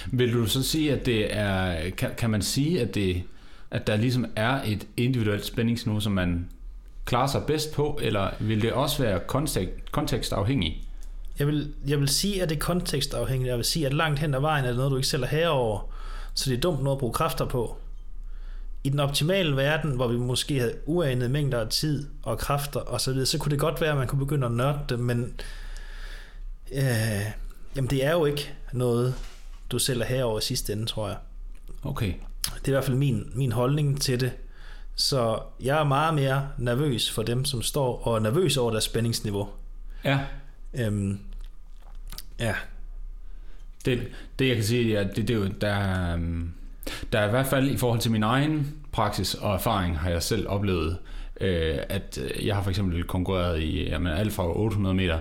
[0.07, 3.23] Vil du så sige, at det er, kan, kan man sige, at det,
[3.71, 6.49] at der ligesom er et individuelt spændingsniveau, som man
[7.05, 10.77] klarer sig bedst på, eller vil det også være kontekst, kontekstafhængigt?
[11.39, 13.49] Jeg vil, jeg vil sige, at det er kontekstafhængigt.
[13.49, 15.27] Jeg vil sige, at langt hen ad vejen er det noget, du ikke selv er
[15.27, 15.95] herover,
[16.35, 17.79] så det er dumt noget at bruge kræfter på.
[18.85, 23.01] I den optimale verden, hvor vi måske havde uanede mængder af tid og kræfter og
[23.01, 25.35] så videre, så kunne det godt være, at man kunne begynde at nørde det, men
[26.73, 27.27] øh,
[27.77, 29.15] jamen det er jo ikke noget,
[29.71, 31.17] du selv er herover i sidste ende, tror jeg.
[31.83, 32.15] Okay.
[32.55, 34.33] Det er i hvert fald min, min holdning til det.
[34.95, 38.85] Så jeg er meget mere nervøs for dem, som står og er nervøs over deres
[38.85, 39.49] spændingsniveau.
[40.05, 40.21] Ja.
[40.75, 41.19] Øhm,
[42.41, 42.55] ja.
[43.85, 44.09] Det,
[44.39, 46.53] det jeg kan sige, ja, det, det er jo, der, øhm,
[47.13, 50.23] der er i hvert fald i forhold til min egen praksis og erfaring, har jeg
[50.23, 50.99] selv oplevet,
[51.41, 55.19] øh, at øh, jeg har for eksempel konkurreret i jamen, alt fra 800 meter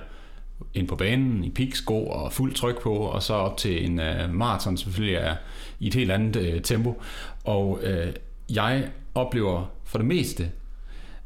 [0.78, 4.34] ind på banen i piksko og fuld tryk på, og så op til en uh,
[4.34, 5.36] maraton selvfølgelig er
[5.80, 7.02] i et helt andet uh, tempo.
[7.44, 8.14] Og uh,
[8.56, 10.50] jeg oplever for det meste,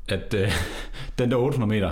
[0.08, 0.52] at uh,
[1.20, 1.92] den der 800 meter,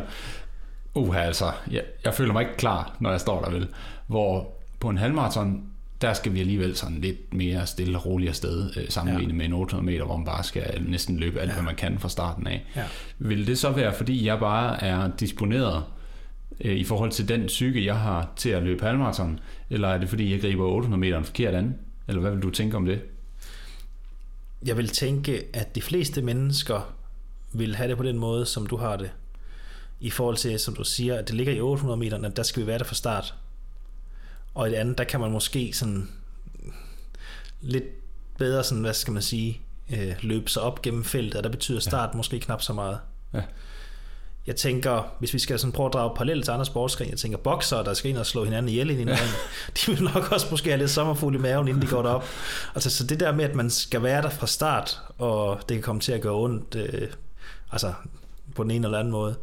[0.95, 3.67] uh, altså, jeg, jeg føler mig ikke klar, når jeg står der vel.
[4.07, 5.63] Hvor på en halvmaraton,
[6.01, 9.37] der skal vi alligevel sådan lidt mere stille og roligt afsted, uh, sammenlignet ja.
[9.37, 11.53] med en 800 meter, hvor man bare skal næsten løbe alt, ja.
[11.53, 12.65] hvad man kan fra starten af.
[12.75, 12.83] Ja.
[13.17, 15.83] Vil det så være, fordi jeg bare er disponeret
[16.61, 19.39] øh, i forhold til den psyke, jeg har til at løbe halvmarathon?
[19.69, 21.75] Eller er det fordi, jeg griber 800 meter en forkert anden?
[22.07, 23.01] Eller hvad vil du tænke om det?
[24.65, 26.95] Jeg vil tænke, at de fleste mennesker
[27.53, 29.11] vil have det på den måde, som du har det.
[29.99, 32.61] I forhold til, som du siger, at det ligger i 800 meter, at der skal
[32.61, 33.35] vi være der fra start.
[34.53, 36.09] Og i det andet, der kan man måske sådan
[37.61, 37.83] lidt
[38.37, 39.61] bedre, sådan, hvad skal man sige,
[39.93, 42.17] øh, løbe sig op gennem feltet, og der betyder start ja.
[42.17, 42.99] måske knap så meget.
[43.33, 43.41] Ja
[44.49, 47.37] jeg tænker, hvis vi skal sådan prøve at drage parallelt til andre sportsgrene, jeg tænker
[47.37, 49.17] bokser, der skal ind og slå hinanden ihjel ind i ja.
[49.77, 52.25] de vil nok også måske have lidt sommerfugl i maven, inden de går derop.
[52.75, 55.81] Altså, så det der med, at man skal være der fra start, og det kan
[55.81, 57.07] komme til at gøre ondt, øh,
[57.71, 57.93] altså
[58.55, 59.35] på den ene eller anden måde,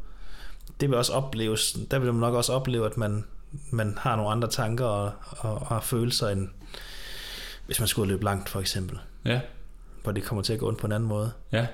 [0.80, 3.24] det vil også opleves, der vil man nok også opleve, at man,
[3.70, 6.48] man har nogle andre tanker og, og, og har følelser, end
[7.66, 8.98] hvis man skulle løbe langt, for eksempel.
[9.24, 9.40] Ja.
[10.02, 11.32] Hvor det kommer til at gå ondt på en anden måde.
[11.52, 11.66] Ja.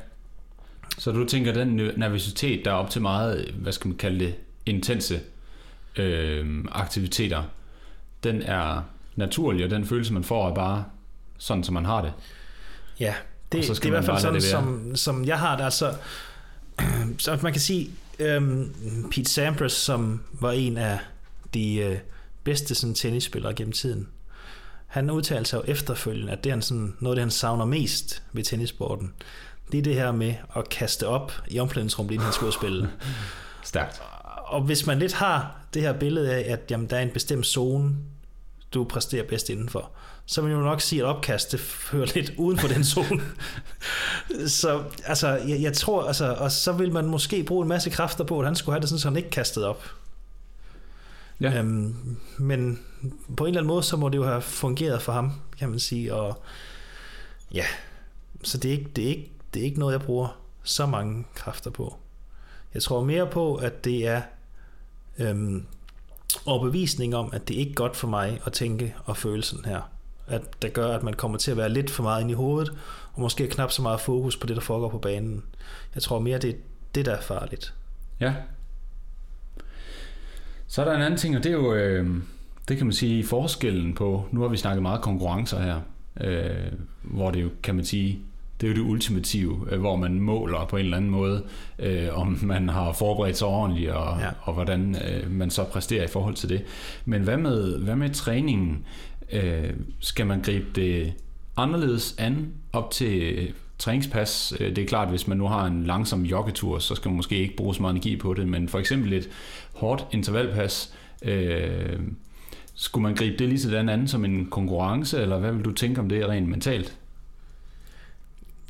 [0.99, 4.35] Så du tænker, den nervøsitet, der er op til meget, hvad skal man kalde det,
[4.67, 5.21] intense
[5.97, 7.43] øh, aktiviteter,
[8.25, 8.83] den er
[9.17, 10.85] naturlig, og den følelse, man får, er bare
[11.39, 12.13] sådan, som man har det.
[13.01, 13.15] Ja,
[13.53, 15.65] det, det er i hvert fald sådan, som, som jeg har det.
[15.65, 15.95] Altså,
[17.19, 18.75] så man kan sige, øhm,
[19.11, 20.99] Pete Sampras, som var en af
[21.55, 21.99] de øh,
[22.45, 24.09] bedste sådan, tennisspillere gennem tiden,
[24.87, 28.45] han udtalte sig jo efterfølgende, at det er sådan, noget, det han savner mest ved
[28.45, 29.13] tennissporten,
[29.73, 32.91] det er det her med at kaste op i omklædningsrummet, inden han skal spille.
[33.65, 34.03] Stærkt.
[34.47, 37.47] Og hvis man lidt har det her billede af, at jamen, der er en bestemt
[37.47, 37.97] zone,
[38.75, 39.91] du præsterer bedst indenfor,
[40.27, 41.61] så vil man jo nok sige, at opkast det
[41.93, 43.23] hører lidt uden for den zone.
[44.61, 48.25] så altså, jeg, jeg tror, altså, og så vil man måske bruge en masse kræfter
[48.25, 49.85] på, at han skulle have det sådan, så han ikke kastede op.
[51.41, 51.59] Ja.
[51.59, 52.81] Øhm, men
[53.37, 55.79] på en eller anden måde, så må det jo have fungeret for ham, kan man
[55.79, 56.15] sige.
[56.15, 56.43] Og
[57.55, 57.65] ja,
[58.43, 61.25] så det er ikke, det er ikke det er ikke noget, jeg bruger så mange
[61.35, 61.97] kræfter på.
[62.75, 64.23] Jeg tror mere på, at det er
[65.19, 65.67] øhm,
[66.47, 69.81] overbevisning om, at det ikke er godt for mig at tænke og føle sådan her.
[70.27, 72.79] At det gør, at man kommer til at være lidt for meget ind i hovedet,
[73.15, 75.43] og måske knap så meget fokus på det, der foregår på banen.
[75.95, 76.59] Jeg tror mere, det er
[76.95, 77.75] det, der er farligt.
[78.21, 78.35] Ja.
[80.67, 82.17] Så er der en anden ting, og det er jo, øh,
[82.69, 85.81] det kan man sige, forskellen på, nu har vi snakket meget konkurrencer her,
[86.21, 88.19] øh, hvor det jo, kan man sige,
[88.63, 91.45] det er jo det ultimative, øh, hvor man måler på en eller anden måde,
[91.79, 94.29] øh, om man har forberedt sig ordentligt, og, ja.
[94.43, 96.65] og hvordan øh, man så præsterer i forhold til det.
[97.05, 98.85] Men hvad med, hvad med træningen?
[99.33, 99.71] Øh,
[100.01, 101.13] skal man gribe det
[101.57, 103.49] anderledes an op til
[103.79, 104.55] træningspas?
[104.61, 107.37] Øh, det er klart, hvis man nu har en langsom joggetur, så skal man måske
[107.37, 109.29] ikke bruge så meget energi på det, men for eksempel et
[109.75, 112.01] hårdt intervalpas, øh,
[112.75, 116.01] skulle man gribe det lige sådan anden som en konkurrence, eller hvad vil du tænke
[116.01, 116.99] om det rent mentalt?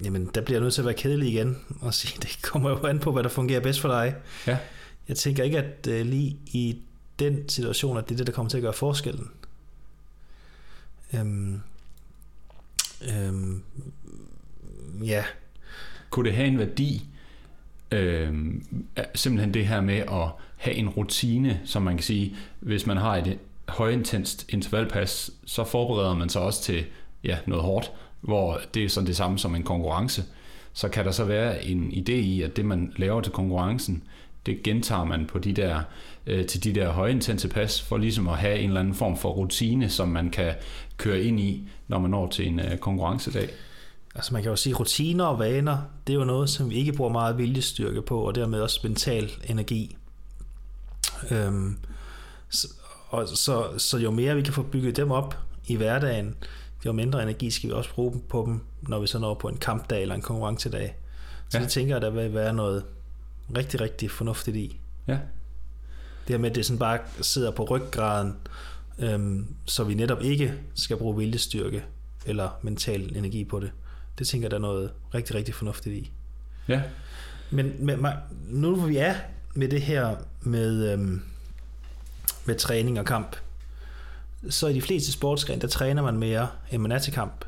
[0.05, 2.87] Jamen, der bliver jeg nødt til at være kedelig igen og sige, det kommer jo
[2.87, 4.15] an på, hvad der fungerer bedst for dig.
[4.47, 4.59] Ja.
[5.09, 6.79] Jeg tænker ikke, at uh, lige i
[7.19, 9.31] den situation, at det er det, der kommer til at gøre forskellen.
[11.15, 11.61] Øhm,
[13.09, 13.63] øhm,
[15.05, 15.25] ja.
[16.11, 17.07] Kunne det have en værdi,
[17.91, 18.67] øhm,
[19.15, 23.17] simpelthen det her med at have en rutine, som man kan sige, hvis man har
[23.17, 23.39] et
[23.69, 26.85] højintenst intervalpas, så forbereder man sig også til
[27.25, 30.25] ja, noget hårdt, hvor det er sådan det samme som en konkurrence,
[30.73, 34.03] så kan der så være en idé i, at det man laver til konkurrencen,
[34.47, 35.81] det gentager man på de der,
[36.27, 39.31] øh, til de der højintense pas, for ligesom at have en eller anden form for
[39.31, 40.55] rutine, som man kan
[40.97, 43.49] køre ind i, når man når til en øh, konkurrencedag.
[44.15, 46.93] Altså man kan jo sige, rutiner og vaner, det er jo noget, som vi ikke
[46.93, 49.97] bruger meget viljestyrke på, og dermed også mental energi.
[51.31, 51.77] Øhm,
[52.49, 52.69] så,
[53.09, 56.35] og så, så jo mere vi kan få bygget dem op i hverdagen,
[56.87, 59.57] jo mindre energi skal vi også bruge på dem, når vi så når på en
[59.57, 60.97] kampdag eller en konkurrencedag.
[61.49, 61.65] Så ja.
[61.65, 62.85] det tænker jeg, der vil være noget
[63.57, 64.81] rigtig, rigtig fornuftigt i.
[65.07, 65.19] Ja.
[66.27, 68.37] Det her med, at det sådan bare sidder på ryggraden,
[68.99, 71.85] øhm, så vi netop ikke skal bruge viljestyrke
[72.27, 73.73] eller mental energi på det.
[74.19, 76.13] Det tænker jeg, der er noget rigtig, rigtig fornuftigt i.
[76.69, 76.83] Ja.
[77.51, 78.13] Men med,
[78.49, 79.15] nu hvor vi er
[79.55, 81.23] med det her med, øhm,
[82.45, 83.37] med træning og kamp,
[84.51, 87.45] så i de fleste sportsgrene, der træner man mere, end man er til kamp.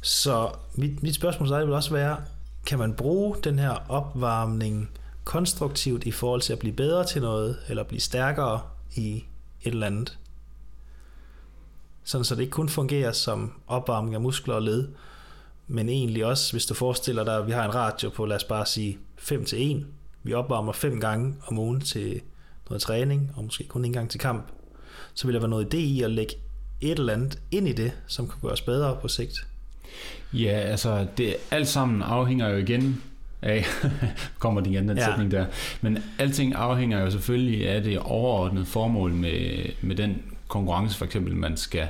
[0.00, 2.16] Så mit, mit spørgsmål til dig vil også være,
[2.66, 4.90] kan man bruge den her opvarmning
[5.24, 8.60] konstruktivt i forhold til at blive bedre til noget, eller blive stærkere
[8.94, 9.24] i
[9.62, 10.18] et eller andet?
[12.04, 14.88] Sådan så det ikke kun fungerer som opvarmning af muskler og led,
[15.66, 18.44] men egentlig også, hvis du forestiller dig, at vi har en radio på, lad os
[18.44, 19.86] bare sige 5 til 1.
[20.22, 22.20] Vi opvarmer fem gange om ugen til
[22.68, 24.48] noget træning, og måske kun en gang til kamp
[25.14, 26.34] så vil der være noget idé i at lægge
[26.80, 29.46] et eller andet ind i det, som kan gøre os bedre på sigt.
[30.32, 33.02] Ja, altså det alt sammen afhænger jo igen
[33.42, 33.64] af,
[34.38, 35.04] kommer det igen den ja.
[35.04, 35.46] sætning der,
[35.80, 41.36] men alting afhænger jo selvfølgelig af det overordnede formål med, med den konkurrence for eksempel,
[41.36, 41.88] man skal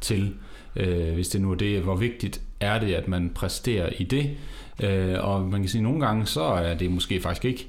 [0.00, 0.34] til.
[0.76, 4.30] Øh, hvis det nu er det, hvor vigtigt er det, at man præsterer i det,
[4.80, 7.68] øh, og man kan sige, at nogle gange så er det måske faktisk ikke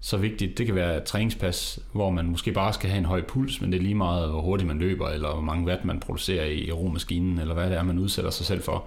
[0.00, 0.58] så vigtigt.
[0.58, 3.72] Det kan være et træningspas, hvor man måske bare skal have en høj puls, men
[3.72, 6.72] det er lige meget, hvor hurtigt man løber, eller hvor mange watt man producerer i
[6.72, 8.86] romaskinen, eller hvad det er, man udsætter sig selv for.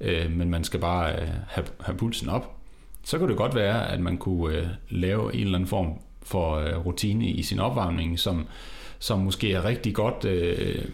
[0.00, 2.56] Øh, men man skal bare øh, have, have pulsen op.
[3.04, 6.54] Så kunne det godt være, at man kunne øh, lave en eller anden form for
[6.54, 8.46] øh, rutine i sin opvarmning, som,
[8.98, 10.84] som måske er rigtig godt øh,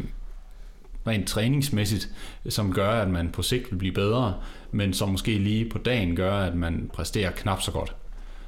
[1.07, 2.09] rent træningsmæssigt,
[2.49, 4.35] som gør, at man på sigt vil blive bedre,
[4.71, 7.97] men som måske lige på dagen gør, at man præsterer knap så godt.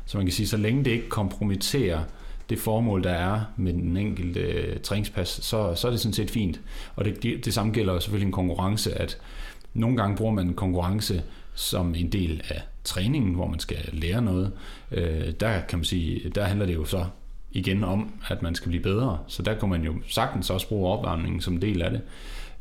[0.08, 2.00] Så man kan sige, så længe det ikke kompromitterer
[2.48, 6.30] det formål, der er med den enkelte øh, træningspas, så, så er det sådan set
[6.30, 6.60] fint.
[6.96, 9.18] Og det, det, det samme gælder selvfølgelig en konkurrence, at
[9.74, 11.22] nogle gange bruger man en konkurrence
[11.54, 14.52] som en del af træningen, hvor man skal lære noget.
[14.90, 17.04] Øh, der kan man sige, der handler det jo så
[17.52, 19.18] igen om, at man skal blive bedre.
[19.26, 22.00] Så der kan man jo sagtens også bruge opvarmningen som en del af det.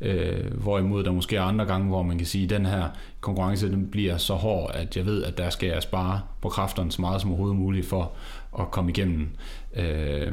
[0.00, 2.88] Øh, hvorimod der måske er andre gange, hvor man kan sige, at den her
[3.20, 6.92] konkurrence den bliver så hård, at jeg ved, at der skal jeg spare på kræfterne
[6.92, 8.12] så meget som overhovedet muligt for
[8.60, 9.28] at komme igennem
[9.76, 10.32] øh,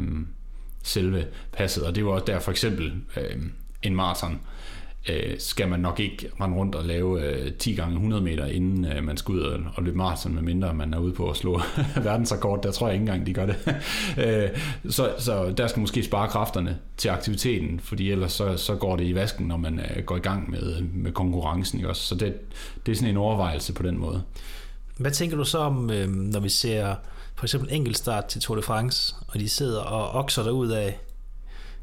[0.84, 1.84] selve passet.
[1.86, 3.41] Og det var også der for eksempel øh,
[3.84, 4.54] en maraton øh,
[5.09, 8.85] Øh, skal man nok ikke rende rundt og lave øh, 10 gange 100 meter, inden
[8.85, 11.61] øh, man skal ud og, og løbe maraton, medmindre man er ude på at slå
[12.03, 12.63] verdensrekord.
[12.63, 13.55] Der tror jeg ikke engang, de gør det.
[14.25, 14.49] øh,
[14.89, 19.03] så, så der skal måske spare kræfterne til aktiviteten, fordi ellers så, så går det
[19.03, 21.79] i vasken, når man øh, går i gang med, med konkurrencen.
[21.79, 22.01] Ikke også?
[22.01, 22.35] Så det,
[22.85, 24.23] det er sådan en overvejelse på den måde.
[24.97, 26.95] Hvad tænker du så om, øh, når vi ser
[27.35, 30.99] for eksempel enkeltstart til Tour de France, og de sidder og okser derud af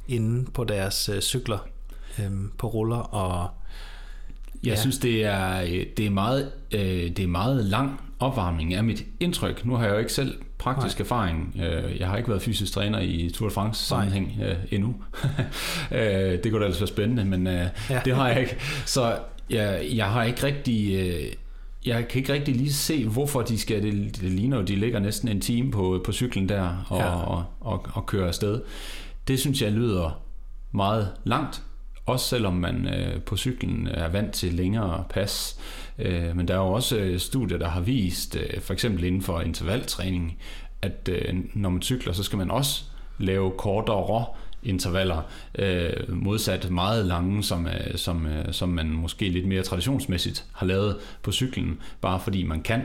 [0.09, 1.59] inde på deres øh, cykler?
[2.19, 3.51] Øhm, på ruller, og
[4.65, 4.81] Jeg Ja.
[4.81, 9.05] synes, det er, øh, det, er meget, øh, det er meget lang opvarmning af mit
[9.21, 9.65] indtryk.
[9.67, 11.05] Nu har jeg jo ikke selv praktisk Nej.
[11.05, 11.57] erfaring.
[11.63, 14.95] Øh, Jeg har ikke været fysisk træner i Tour de France sammenhæng øh, endnu.
[15.93, 15.99] Øh,
[16.43, 18.01] det kunne da ellers være spændende, men øh, Ja.
[18.05, 18.57] det har jeg ikke.
[18.87, 19.19] Så
[19.51, 20.95] jeg, jeg har ikke rigtig...
[20.97, 21.33] øh,
[21.87, 23.83] Jeg kan ikke rigtig lige se, hvorfor de skal...
[23.83, 27.09] Det, det ligner jo, de ligger næsten en time på, på cyklen der og, ja.
[27.09, 28.61] og, og, og kører afsted.
[29.29, 30.21] Det synes jeg lyder
[30.73, 31.63] meget langt.
[32.07, 35.59] Også selvom man øh, på cyklen er vant til længere pas.
[35.99, 39.23] Øh, men der er jo også øh, studier, der har vist, øh, for eksempel inden
[39.23, 40.39] for intervaltræning,
[40.83, 42.85] at øh, når man cykler, så skal man også
[43.19, 44.27] lave kortere
[44.63, 45.23] intervaller,
[45.59, 50.67] øh, modsat meget lange, som, øh, som, øh, som man måske lidt mere traditionsmæssigt har
[50.67, 52.83] lavet på cyklen, bare fordi man kan.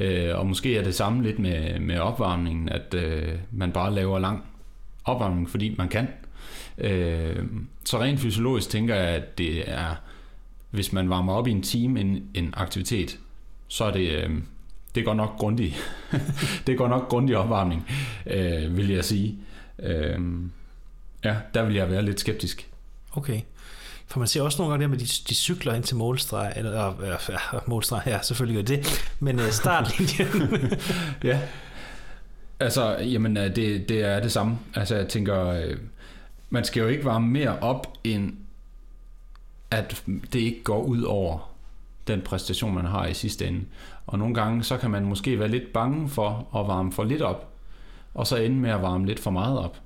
[0.00, 4.18] Øh, og måske er det samme lidt med, med opvarmningen, at øh, man bare laver
[4.18, 4.44] lang
[5.04, 6.08] opvarmning, fordi man kan.
[6.78, 7.44] Øh,
[7.84, 9.94] så rent fysiologisk tænker jeg, at det er,
[10.70, 13.18] hvis man varmer op i en time en, en aktivitet,
[13.68, 14.30] så er det, øh,
[14.94, 15.76] det godt nok grundig.
[16.66, 17.88] det godt nok grundig opvarmning,
[18.26, 19.38] øh, vil jeg sige.
[19.78, 20.18] Øh,
[21.24, 22.68] ja, der vil jeg være lidt skeptisk.
[23.12, 23.40] Okay.
[24.06, 26.52] For man ser også nogle gange det med, at de, de cykler ind til målstreg,
[26.56, 30.50] eller øh, ja, målstreg, ja, selvfølgelig gør det, men øh, startlinjen.
[31.24, 31.40] Ja.
[32.60, 34.58] Altså, jamen, øh, det, det er det samme.
[34.74, 35.76] Altså, jeg tænker, øh,
[36.52, 38.32] man skal jo ikke varme mere op, end
[39.70, 41.50] at det ikke går ud over
[42.06, 43.64] den præstation, man har i sidste ende.
[44.06, 47.22] Og nogle gange, så kan man måske være lidt bange for at varme for lidt
[47.22, 47.52] op,
[48.14, 49.78] og så ende med at varme lidt for meget op.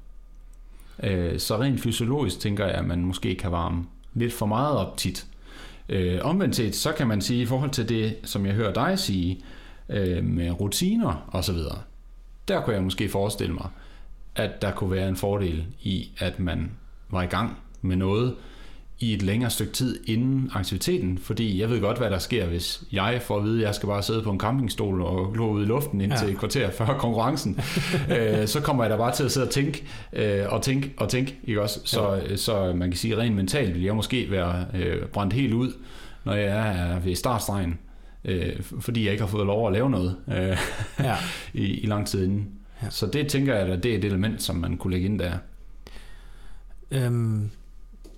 [1.02, 4.96] Øh, så rent fysiologisk tænker jeg, at man måske kan varme lidt for meget op
[4.96, 5.26] tit.
[5.88, 8.98] Øh, omvendt set, så kan man sige, i forhold til det, som jeg hører dig
[8.98, 9.42] sige,
[9.88, 11.79] øh, med rutiner og så videre,
[12.48, 13.68] der kunne jeg måske forestille mig,
[14.37, 16.70] at der kunne være en fordel i, at man
[17.11, 18.35] var i gang med noget
[18.99, 22.83] i et længere stykke tid inden aktiviteten, fordi jeg ved godt, hvad der sker, hvis
[22.92, 25.62] jeg får at vide, at jeg skal bare sidde på en campingstol og glo ud
[25.62, 26.27] i luften indtil Ja.
[26.27, 26.33] ja.
[26.33, 27.61] et kvarter før konkurrencen,
[28.18, 31.09] øh, så kommer jeg da bare til at sidde og tænke, øh, og tænke, og
[31.09, 31.81] tænke, ikke også?
[31.85, 35.72] Så, så man kan sige, rent mentalt vil jeg måske være øh, brændt helt ud,
[36.25, 37.79] når jeg er ved startstregen,
[38.25, 40.57] øh, fordi jeg ikke har fået lov at lave noget øh,
[41.01, 41.16] ja.
[41.64, 42.49] i, i lang tid inden.
[42.87, 42.90] Ja.
[42.90, 45.38] Så det tænker jeg, at det er et element, som man kunne lægge ind der.
[46.90, 47.51] Øhm,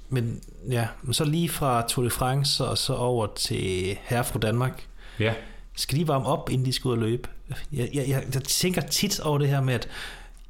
[0.09, 4.87] men ja, men så lige fra Tour de France og så over til Herfru Danmark.
[5.21, 5.35] Ja.
[5.77, 7.29] Skal de varme op, inden de skal ud og løbe?
[7.73, 9.89] Jeg, jeg, jeg, jeg tænker tit over det her med, at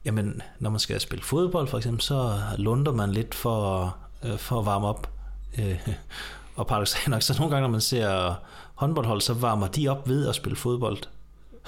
[0.04, 4.59] jamen, når man skal spille fodbold for eksempel, så lunder man lidt for, øh, for
[4.59, 5.11] at varme op.
[5.59, 5.88] Øh,
[6.57, 8.35] og paradoxalt nok, så nogle gange, når man ser
[8.74, 10.98] håndboldhold, så varmer de op ved at spille fodbold.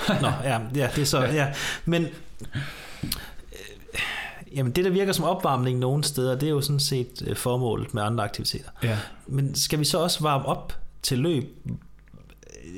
[0.09, 1.47] Nå, ja, ja det er så, ja.
[1.85, 2.61] Men øh,
[4.57, 7.95] jamen, det, der virker som opvarmning nogle steder, det er jo sådan set øh, formålet
[7.95, 8.71] med andre aktiviteter.
[8.83, 8.99] Ja.
[9.27, 11.45] Men skal vi så også varme op til løb?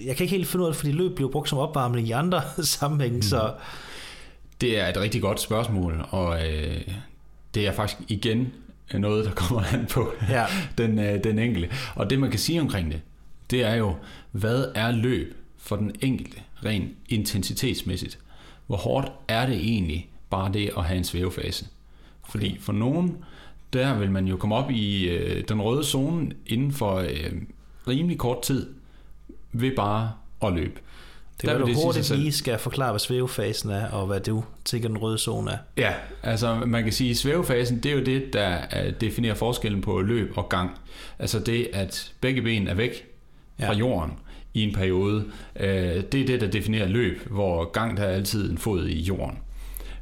[0.05, 2.43] Jeg kan ikke helt finde ud af fordi løb bliver brugt som opvarmning i andre
[2.63, 3.23] sammenhænge, mm.
[3.23, 3.53] så
[4.61, 6.81] Det er et rigtig godt spørgsmål, og øh,
[7.55, 8.53] det er faktisk igen
[8.95, 10.47] noget, der kommer an på ja,
[10.79, 11.71] den, øh, den enkelte.
[11.95, 13.01] Og det, man kan sige omkring det,
[13.51, 13.97] det er jo,
[14.31, 18.19] hvad er løb for den enkelte, rent intensitetsmæssigt?
[18.67, 21.67] Hvor hårdt er det egentlig bare det at have en svævefase?
[22.31, 23.17] Fordi for nogen,
[23.73, 27.33] der vil man jo komme op i øh, den røde zone inden for øh,
[27.89, 28.71] rimelig kort tid,
[29.53, 30.13] ved bare
[30.45, 30.81] at løbe.
[31.41, 34.21] det Der er vil du det hurtigt lige skal forklare, hvad svævefasen er, og hvad
[34.21, 35.59] du tænker, den røde zone er.
[35.77, 39.81] Ja, altså man kan sige, at svævefasen, det er jo det, der øh, definerer forskellen
[39.81, 40.71] på løb og gang.
[41.19, 43.07] Altså det, at begge ben er væk
[43.61, 43.79] fra Ja.
[43.79, 44.13] jorden
[44.55, 45.25] i en periode,
[45.61, 45.69] øh,
[46.13, 49.39] det er det, der definerer løb, hvor gang der er altid en fod i jorden.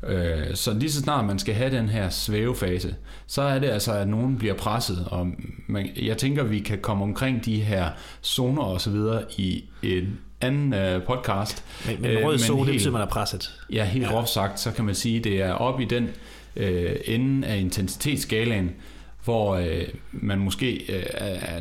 [0.09, 2.95] Øh, Så lige så snart man skal have den her svævefase,
[3.27, 5.29] så er det altså, at nogen bliver presset, og
[5.67, 7.89] man, jeg tænker, vi kan komme omkring de her
[8.25, 11.65] zoner og så videre i en anden øh, podcast.
[11.87, 13.61] Men, men Øh, rød men zone, det helt- betyder, man er presset.
[13.73, 14.11] Ja, helt Ja.
[14.11, 16.09] groft sagt, så kan man sige, at det er op i den
[16.57, 18.71] øh, ende af intensitetsskalaen,
[19.25, 21.61] hvor øh, man måske øh, er,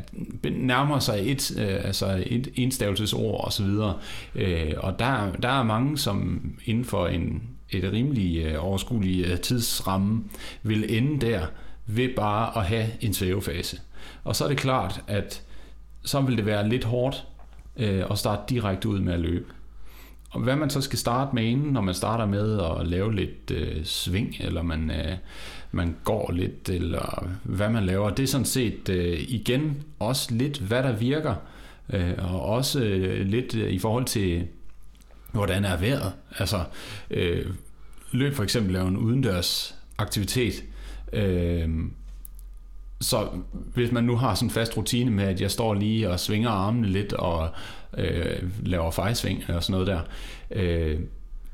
[0.51, 3.97] nærmer sig et, øh, altså et enstavelsesord og så videre.
[4.36, 9.39] Øh, og der, der er mange, som inden for en, et rimelig øh, overskuelig øh,
[9.39, 10.24] tidsramme
[10.64, 11.45] vil ende der
[11.86, 13.80] ved bare at have en svævefase.
[14.24, 15.43] Og så er det klart, at
[16.03, 17.26] så vil det være lidt hårdt
[17.78, 19.45] øh, at starte direkte ud med at løbe.
[20.30, 23.51] Og hvad man så skal starte med inden, når man starter med at lave lidt
[23.51, 25.18] øh, sving, eller man, øh,
[25.72, 30.58] man går lidt, eller hvad man laver, det er sådan set øh, igen også lidt,
[30.60, 31.36] hvad der virker,
[31.94, 34.48] øh, og også øh, lidt øh, i forhold til,
[35.32, 36.14] hvordan er vejret.
[36.40, 36.64] Altså,
[37.12, 37.46] øh,
[38.12, 40.64] løb for eksempel er jo en udendørs aktivitet,
[41.14, 41.70] øh,
[43.02, 46.20] så hvis man nu har sådan en fast rutine med, at jeg står lige og
[46.20, 47.50] svinger armene lidt og
[47.98, 50.02] øh, laver fejsving og sådan noget der,
[50.52, 51.00] øh,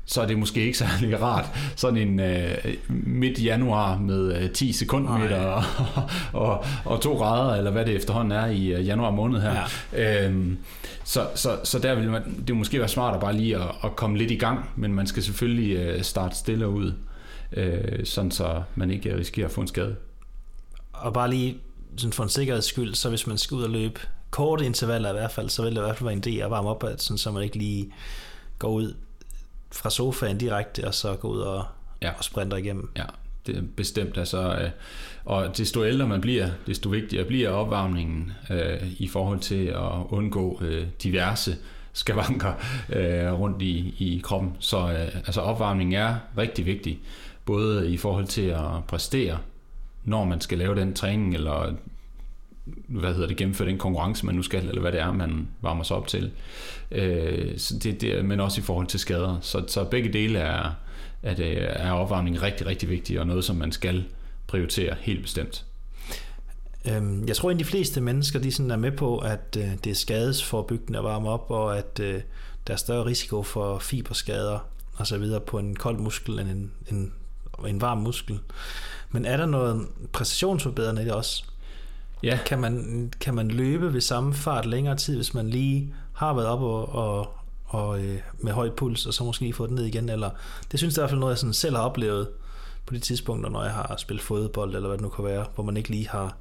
[0.06, 1.44] så er det måske ikke særlig rart.
[1.76, 5.62] Sådan en øh, midt januar med øh, 10 sekundmeter og,
[6.32, 9.56] og, og 2 grader, eller hvad det efterhånden er i øh, januar måned her.
[9.92, 10.26] Ja.
[10.26, 10.58] Øhm,
[11.04, 13.96] så, så, så der vil man, det måske være smart at bare lige at, at
[13.96, 16.92] komme lidt i gang, men man skal selvfølgelig øh, starte stille ud,
[17.52, 19.96] øh, sådan så man ikke risikerer at få en skade.
[20.92, 21.56] Og bare lige
[21.96, 24.00] sådan for en sikkerheds skyld, så hvis man skal ud og løbe
[24.30, 26.50] korte intervaller i hvert fald, så vil det i hvert fald være en idé at
[26.50, 27.92] varme op, sådan, så man ikke lige
[28.58, 28.94] går ud
[29.72, 31.64] fra sofaen direkte, og så gå ud og,
[32.02, 32.10] ja.
[32.18, 32.90] og sprinter igennem.
[32.96, 33.04] Ja,
[33.46, 34.18] det er bestemt.
[34.18, 34.70] Altså, øh,
[35.24, 40.58] og desto ældre man bliver, desto vigtigere bliver opvarmningen øh, i forhold til at undgå
[40.62, 41.56] øh, diverse
[41.92, 42.52] skavanker
[42.88, 44.56] øh, rundt i, i kroppen.
[44.58, 46.98] Så øh, altså opvarmning er rigtig vigtig,
[47.44, 49.38] både i forhold til at præstere,
[50.04, 51.74] når man skal lave den træning, eller
[52.88, 55.82] hvad hedder det, gennemføre den konkurrence, man nu skal, eller hvad det er, man varmer
[55.82, 56.30] sig op til.
[56.90, 59.38] Øh, så det, det, men også i forhold til skader.
[59.40, 60.70] Så, så begge dele er,
[61.22, 64.04] at, øh, er opvarmning rigtig, rigtig vigtig, og noget, som man skal
[64.46, 65.64] prioritere helt bestemt.
[66.90, 69.90] Øhm, jeg tror, at de fleste mennesker de sådan er med på, at øh, det
[69.90, 72.20] er skadesforbyggende at varme op, og at øh,
[72.66, 74.58] der er større risiko for fiberskader
[74.96, 77.12] og så videre på en kold muskel end en, en,
[77.68, 78.38] en varm muskel.
[79.10, 81.44] Men er der noget præstationsforbedrende i det også?
[82.22, 82.38] Ja.
[82.46, 86.48] Kan, man, kan man løbe ved samme fart længere tid, hvis man lige har været
[86.48, 89.84] op og, og, og øh, med høj puls, og så måske lige få den ned
[89.84, 90.08] igen?
[90.08, 90.30] Eller,
[90.70, 92.28] det synes jeg i hvert fald noget, jeg sådan selv har oplevet
[92.86, 95.64] på de tidspunkter, når jeg har spillet fodbold, eller hvad det nu kan være, hvor
[95.64, 96.36] man ikke lige har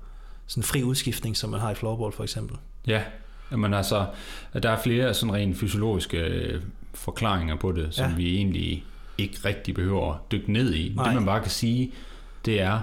[0.47, 2.57] sådan en fri udskiftning, som man har i floorball for eksempel.
[2.87, 3.01] Ja,
[3.51, 4.05] men altså,
[4.63, 6.61] der er flere sådan rent fysiologiske øh,
[6.93, 8.15] forklaringer på det, som ja.
[8.15, 8.83] vi egentlig
[9.17, 10.93] ikke rigtig behøver at dykke ned i.
[10.95, 11.05] Nej.
[11.05, 11.91] Det man bare kan sige,
[12.45, 12.79] det er,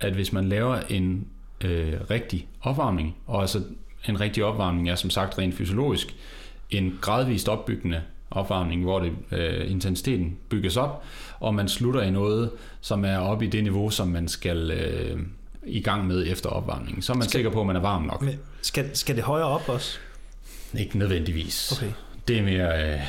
[0.00, 1.26] at hvis man laver en
[1.64, 3.62] øh, rigtig opvarmning, og altså
[4.08, 6.14] en rigtig opvarmning er som sagt rent fysiologisk
[6.70, 11.04] en gradvist opbyggende opvarmning, hvor det, øh, intensiteten bygges op,
[11.40, 12.50] og man slutter i noget,
[12.80, 15.20] som er oppe i det niveau, som man skal øh,
[15.66, 17.02] i gang med efter opvarmningen.
[17.02, 18.24] Så er man skal, sikker på, at man er varm nok.
[18.62, 19.98] Skal, skal det højere op også?
[20.78, 21.72] Ikke nødvendigvis.
[21.72, 21.92] Okay.
[22.28, 22.94] Det er mere...
[22.94, 23.00] Øh,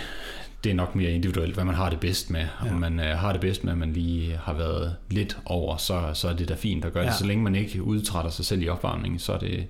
[0.65, 2.45] det er nok mere individuelt, hvad man har det bedst med.
[2.65, 2.71] Ja.
[2.71, 6.01] Om man øh, har det bedst med, at man lige har været lidt over, så,
[6.13, 7.09] så er det da fint at gøre ja.
[7.09, 7.17] det.
[7.17, 9.67] Så længe man ikke udtrætter sig selv i opvarmningen, så er det,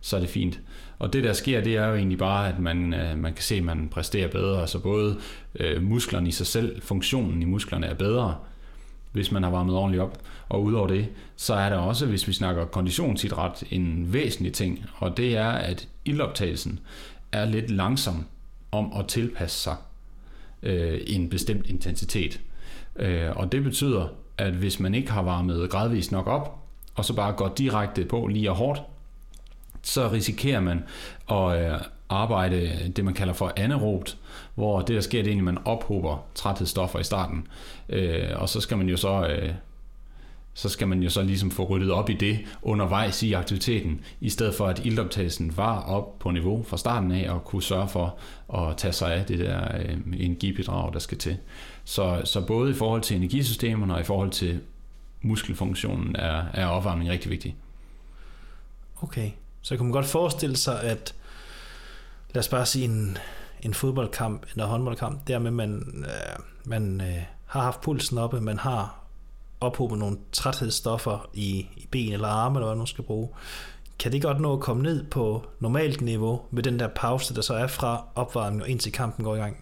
[0.00, 0.60] så er det fint.
[0.98, 3.54] Og det der sker, det er jo egentlig bare, at man, øh, man kan se,
[3.54, 4.60] at man præsterer bedre.
[4.60, 5.16] Altså både
[5.54, 8.36] øh, musklerne i sig selv, funktionen i musklerne er bedre,
[9.12, 10.18] hvis man har varmet ordentligt op.
[10.48, 15.16] Og udover det, så er der også, hvis vi snakker konditionsidræt, en væsentlig ting, og
[15.16, 16.80] det er, at ildoptagelsen
[17.32, 18.26] er lidt langsom
[18.72, 19.76] om at tilpasse sig
[20.64, 22.40] øh, en bestemt intensitet.
[22.96, 24.08] Øh, og det betyder,
[24.38, 26.58] at hvis man ikke har varmet gradvist nok op,
[26.94, 28.82] og så bare går direkte på lige og hårdt,
[29.82, 30.84] så risikerer man
[31.30, 34.18] at øh, arbejde det, man kalder for anaerobt,
[34.54, 37.46] hvor det, der sker, det er, at man ophober træthedsstoffer i starten.
[37.88, 39.50] Øh, og så skal man jo så øh,
[40.54, 44.30] så skal man jo så ligesom få ryddet op i det undervejs i aktiviteten, i
[44.30, 48.18] stedet for at ildoptagelsen var op på niveau fra starten af og kunne sørge for
[48.54, 51.36] at tage sig af det der øh, energibidrag, der skal til.
[51.84, 54.60] Så, så både i forhold til energisystemerne og i forhold til
[55.22, 57.56] muskelfunktionen er, er opvarmning rigtig vigtig.
[59.02, 59.30] Okay,
[59.62, 61.14] så kan man godt forestille sig, at
[62.34, 63.18] lad os bare sige en,
[63.62, 68.58] en fodboldkamp eller håndboldkamp, der med man, øh, man øh, har haft pulsen oppe, man
[68.58, 69.03] har
[69.60, 73.28] ophobet nogle træthedsstoffer i, i ben eller arme, eller hvad man skal bruge,
[73.98, 77.42] kan det godt nå at komme ned på normalt niveau med den der pause, der
[77.42, 79.56] så er fra opvarmning og indtil kampen går i gang?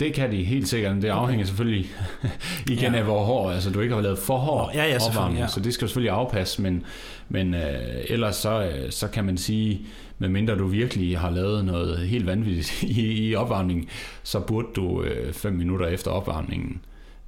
[0.00, 1.46] Det kan de helt sikkert, det afhænger okay.
[1.46, 1.90] selvfølgelig
[2.76, 2.98] igen ja.
[2.98, 5.46] af, hvor hård, altså du ikke har lavet for hård ja, ja, opvarmning, ja.
[5.46, 6.84] så det skal selvfølgelig afpasse, men,
[7.28, 9.86] men øh, ellers så, øh, så kan man sige,
[10.18, 13.88] medmindre du virkelig har lavet noget helt vanvittigt i, i opvarmningen,
[14.22, 16.80] så burde du øh, fem minutter efter opvarmningen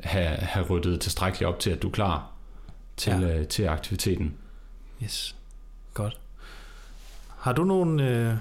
[0.05, 2.33] have, have ryddet tilstrækkeligt op til, at du er klar
[2.97, 3.39] til, ja.
[3.39, 4.35] øh, til aktiviteten.
[5.03, 5.37] Yes,
[5.95, 6.19] godt.
[7.39, 8.35] Har du nogle øh,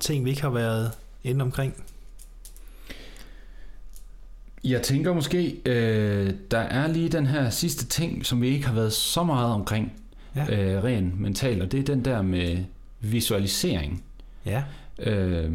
[0.00, 0.92] ting, vi ikke har været
[1.24, 1.84] inde omkring?
[4.64, 8.74] Jeg tænker måske, øh, der er lige den her sidste ting, som vi ikke har
[8.74, 9.92] været så meget omkring,
[10.36, 10.54] ja.
[10.54, 12.64] øh, ren mentalt, og det er den der med
[13.00, 14.04] visualisering.
[14.46, 14.64] Ja.
[14.98, 15.52] Øh,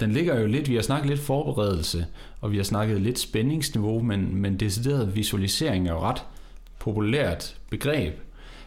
[0.00, 2.06] den ligger jo lidt, vi har snakket lidt forberedelse,
[2.40, 6.22] og vi har snakket lidt spændingsniveau, men, men decideret visualisering er jo ret
[6.78, 8.14] populært begreb.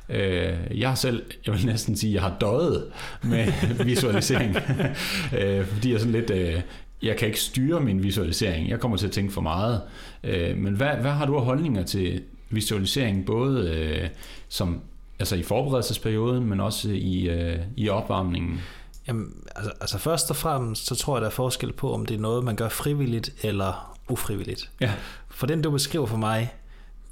[0.09, 2.86] Øh, jeg har selv, jeg vil næsten sige, jeg har døjet
[3.23, 3.45] med
[3.86, 4.55] visualisering,
[5.39, 6.61] øh, fordi jeg er sådan lidt, øh,
[7.01, 9.81] jeg kan ikke styre min visualisering, jeg kommer til at tænke for meget.
[10.23, 14.09] Øh, men hvad, hvad har du af holdninger til visualisering, både øh,
[14.49, 14.81] som
[15.19, 18.61] Altså i forberedelsesperioden, men også i, øh, i opvarmningen?
[19.07, 22.15] Jamen, altså, altså først og fremmest, så tror jeg, der er forskel på, om det
[22.15, 24.71] er noget, man gør frivilligt eller ufrivilligt.
[24.81, 24.93] Ja.
[25.29, 26.53] For den, du beskriver for mig,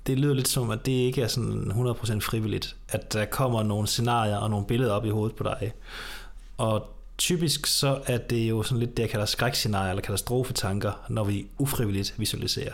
[0.08, 3.88] det lyder lidt som, at det ikke er sådan 100% frivilligt, at der kommer nogle
[3.88, 5.74] scenarier og nogle billeder op i hovedet på dig.
[6.58, 11.24] Og typisk så er det jo sådan lidt det, jeg kalder skrækscenarier eller katastrofetanker, når
[11.24, 12.74] vi ufrivilligt visualiserer.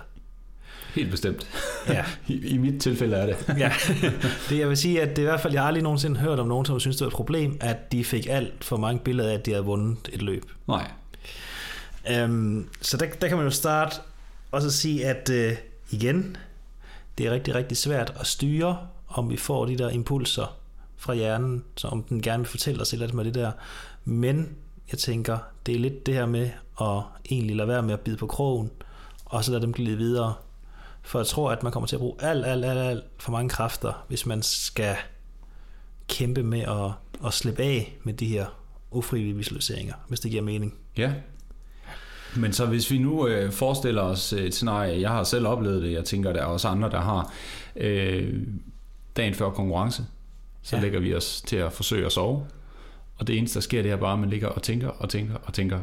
[0.97, 1.47] Helt bestemt.
[1.87, 2.05] Ja.
[2.27, 3.35] I, I mit tilfælde er det.
[3.63, 3.71] ja,
[4.49, 6.39] det jeg vil sige, at det er i hvert fald, jeg har aldrig nogensinde hørt
[6.39, 9.29] om nogen, som synes, det var et problem, at de fik alt for mange billeder
[9.29, 10.45] af, at de havde vundet et løb.
[10.67, 10.91] Nej.
[12.23, 13.95] Um, så der, der kan man jo starte
[14.51, 15.57] og så sige, at uh,
[15.91, 16.37] igen,
[17.17, 18.77] det er rigtig, rigtig svært at styre,
[19.07, 20.57] om vi får de der impulser
[20.97, 23.51] fra hjernen, så om den gerne vil fortælle os et eller andet med det der.
[24.05, 24.55] Men
[24.91, 26.49] jeg tænker, det er lidt det her med
[26.81, 28.71] at egentlig lade være med at bide på krogen,
[29.25, 30.33] og så lade dem glide videre.
[31.07, 33.49] For jeg tror, at man kommer til at bruge alt, alt, alt, alt for mange
[33.49, 34.95] kræfter, hvis man skal
[36.07, 36.91] kæmpe med at,
[37.27, 38.45] at slippe af med de her
[38.91, 40.73] ufrivillige visualiseringer, hvis det giver mening.
[40.97, 41.13] Ja.
[42.35, 45.91] Men så hvis vi nu øh, forestiller os et scenarie, jeg har selv oplevet det,
[45.91, 47.33] jeg tænker, der er også andre, der har,
[47.75, 48.43] øh,
[49.17, 50.05] dagen før konkurrence,
[50.61, 50.81] så ja.
[50.81, 52.45] lægger vi os til at forsøge at sove.
[53.17, 55.35] Og det eneste, der sker, det er bare, at man ligger og tænker og tænker
[55.35, 55.79] og tænker.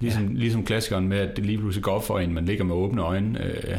[0.00, 0.32] Ligesom, ja.
[0.32, 3.02] ligesom klassikeren med, at det lige pludselig går op for en, man ligger med åbne
[3.02, 3.78] øjne, øh,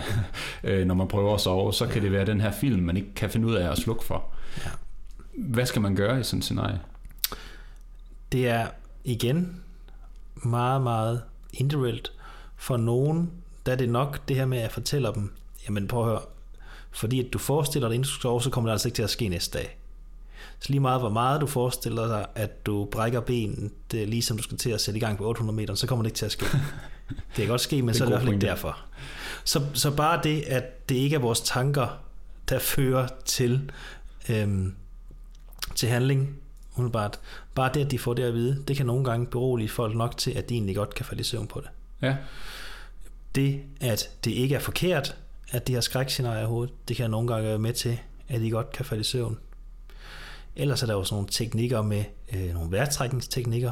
[0.63, 3.13] øh, når man prøver at sove, så kan det være den her film, man ikke
[3.15, 4.25] kan finde ud af at slukke for.
[4.65, 4.69] Ja.
[5.37, 6.79] Hvad skal man gøre i sådan et scenarie?
[8.31, 8.67] Det er
[9.03, 9.61] igen
[10.35, 11.21] meget, meget
[11.53, 12.11] individuelt.
[12.55, 13.31] For nogen,
[13.65, 15.33] der er det nok det her med at fortælle dem,
[15.65, 16.21] jamen prøv at høre,
[16.91, 19.03] fordi at du forestiller dig, at du skal sove, så kommer det altså ikke til
[19.03, 19.78] at ske næste dag.
[20.59, 24.37] Så lige meget hvor meget du forestiller dig, at du brækker benet, det er ligesom
[24.37, 26.25] du skal til at sætte i gang på 800 meter, så kommer det ikke til
[26.25, 26.45] at ske.
[27.09, 28.77] Det kan godt ske, men så er det i hvert fald ikke derfor.
[29.43, 31.87] Så, så bare det, at det ikke er vores tanker,
[32.49, 33.71] der fører til,
[34.29, 34.75] øhm,
[35.75, 36.37] til handling,
[36.75, 37.19] umiddelbart.
[37.55, 40.17] Bare det, at de får det at vide, det kan nogle gange berolige folk nok
[40.17, 41.69] til, at de egentlig godt kan falde i søvn på det.
[42.01, 42.15] Ja.
[43.35, 45.15] Det, at det ikke er forkert,
[45.51, 48.51] at de har skrækscenarier i hovedet, det kan nogle gange være med til, at de
[48.51, 49.37] godt kan falde i søvn.
[50.59, 52.03] Ellers er der jo sådan nogle teknikker med,
[52.33, 53.71] øh, nogle vejrtrækningsteknikker,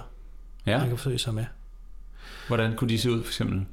[0.66, 0.78] ja.
[0.78, 1.46] man kan forsøge sig med.
[2.48, 3.66] Hvordan kunne de se ud for eksempel?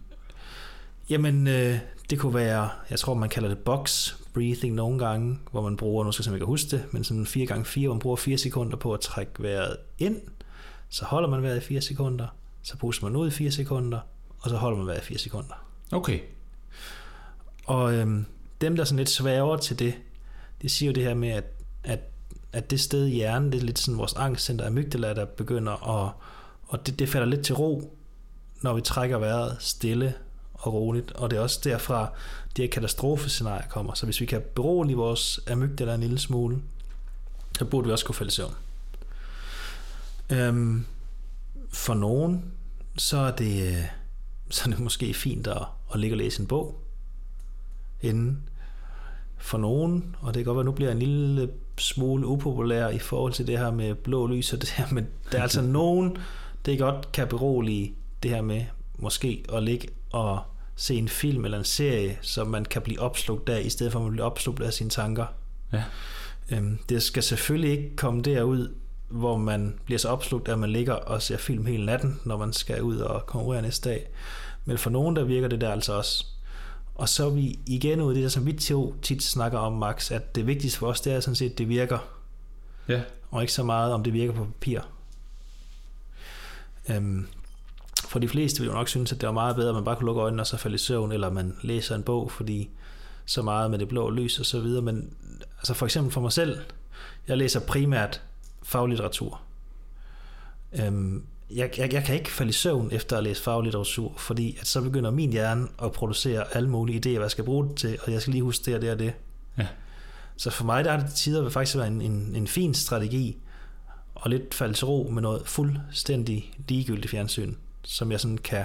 [1.11, 1.79] Jamen, øh,
[2.11, 6.05] det kunne være, jeg tror man kalder det box breathing nogle gange, hvor man bruger,
[6.05, 8.39] nu skal jeg ikke huske det, men sådan 4 gange 4 hvor man bruger 4
[8.39, 10.21] sekunder på at trække vejret ind,
[10.89, 12.27] så holder man vejret i 4 sekunder,
[12.63, 13.99] så puster man ud i 4 sekunder,
[14.41, 15.67] og så holder man vejret i 4 sekunder.
[15.93, 16.21] Okay.
[17.65, 18.27] Og øhm,
[18.61, 19.95] dem, der er sådan lidt sværere til det,
[20.63, 21.45] de siger jo det her med, at,
[21.85, 22.01] at,
[22.55, 26.13] at det sted i hjernen, det er lidt sådan vores angstcenter, amygdala, der begynder at,
[26.67, 27.97] og det, det falder lidt til ro,
[28.63, 30.15] når vi trækker vejret stille
[30.55, 32.13] og roligt, og det er også derfra,
[32.57, 33.95] det her katastrofescenarie kommer.
[33.95, 36.63] Så hvis vi kan berolige vores amygdala en lille smule,
[37.59, 38.55] så burde vi også kunne falde i søvn.
[40.31, 40.87] Øhm,
[41.73, 42.45] for nogen,
[42.97, 43.85] så er det, øh,
[44.51, 45.63] så er det måske fint at,
[45.95, 46.81] at ligge og læse en bog
[48.03, 48.49] inden.
[49.39, 52.89] For nogen, og det kan godt være, at nu bliver jeg en lille smule upopulær
[52.89, 55.63] i forhold til det her med blå lys og det her, men der er altså
[55.63, 56.17] nogen,
[56.67, 58.65] det godt kan berolige det her med
[58.99, 60.43] måske at ligge og
[60.77, 63.99] se en film eller en serie, så man kan blive opslugt af, i stedet for
[63.99, 65.27] at man bliver opslugt af sine tanker.
[65.73, 65.83] Ja.
[66.51, 68.75] Øhm, det skal selvfølgelig ikke komme derud,
[69.09, 72.53] hvor man bliver så opslugt, at man ligger og ser film hele natten, når man
[72.53, 74.07] skal ud og konkurrere næste dag.
[74.65, 76.27] Men for nogen, der virker det der altså også.
[76.95, 79.73] Og så er vi igen ud i det der, som vi to tit snakker om,
[79.73, 81.99] Max, at det vigtigste for os, det er sådan set, at det virker.
[82.89, 83.03] Ja.
[83.31, 84.81] Og ikke så meget, om det virker på papir.
[86.91, 87.27] Øhm,
[88.09, 89.97] for de fleste vil jo nok synes, at det var meget bedre, at man bare
[89.97, 92.71] kunne lukke øjnene og så falde i søvn, eller man læser en bog, fordi
[93.27, 94.83] så meget med det blå lys og så videre.
[94.83, 95.15] Men
[95.59, 96.59] altså for eksempel for mig selv,
[97.29, 98.23] jeg læser primært
[98.63, 99.41] faglitteratur.
[100.73, 104.67] Øhm, jeg, jeg, jeg kan ikke falde i søvn efter at læse faglitteratur, fordi at
[104.67, 107.99] så begynder min hjerne at producere alle mulige idéer, hvad jeg skal bruge det til,
[108.07, 109.13] og jeg skal lige huske det og det og det.
[109.59, 109.67] Ja.
[110.37, 113.39] Så for mig der er det tider vil faktisk være en, en, en fin strategi,
[114.15, 118.65] og lidt falde til ro med noget fuldstændig ligegyldigt fjernsyn, som jeg sådan kan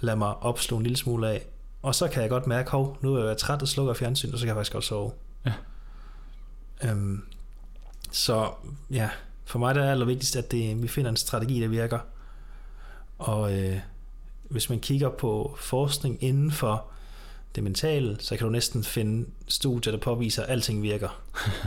[0.00, 1.46] lade mig opslå en lille smule af.
[1.82, 4.38] Og så kan jeg godt mærke, hov, nu er jeg træt og slukker fjernsyn, og
[4.38, 5.12] så kan jeg faktisk godt sove.
[5.46, 5.52] Ja.
[6.84, 7.22] Øhm,
[8.10, 8.50] så
[8.90, 9.10] ja,
[9.50, 11.98] for mig der er det allervigtigst, at det, vi finder en strategi, der virker.
[13.18, 13.78] Og øh,
[14.42, 16.86] hvis man kigger på forskning inden for
[17.54, 21.22] det mentale, så kan du næsten finde studier, der påviser, at alting virker.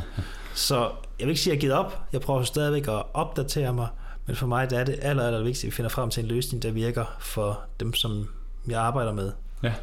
[0.68, 2.08] så jeg vil ikke sige, at jeg har givet op.
[2.14, 3.88] Jeg prøver stadigvæk at opdatere mig,
[4.26, 6.30] men for mig der er det aller, aller vigtigste, at vi finder frem til en
[6.30, 8.30] løsning, der virker for dem, som
[8.68, 9.32] jeg arbejder med.
[9.64, 9.74] Ja.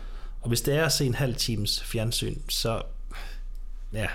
[0.41, 2.83] Og hvis det er at se en halv times fjernsyn, så
[3.93, 4.07] ja,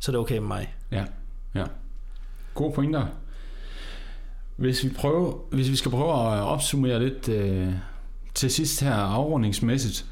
[0.00, 0.74] så er det okay med mig.
[0.90, 1.04] Ja,
[1.54, 1.64] ja.
[2.54, 3.06] Gode pointer.
[4.56, 7.74] Hvis vi, prøver, hvis vi skal prøve at opsummere lidt øh,
[8.34, 10.06] til sidst her afrundingsmæssigt.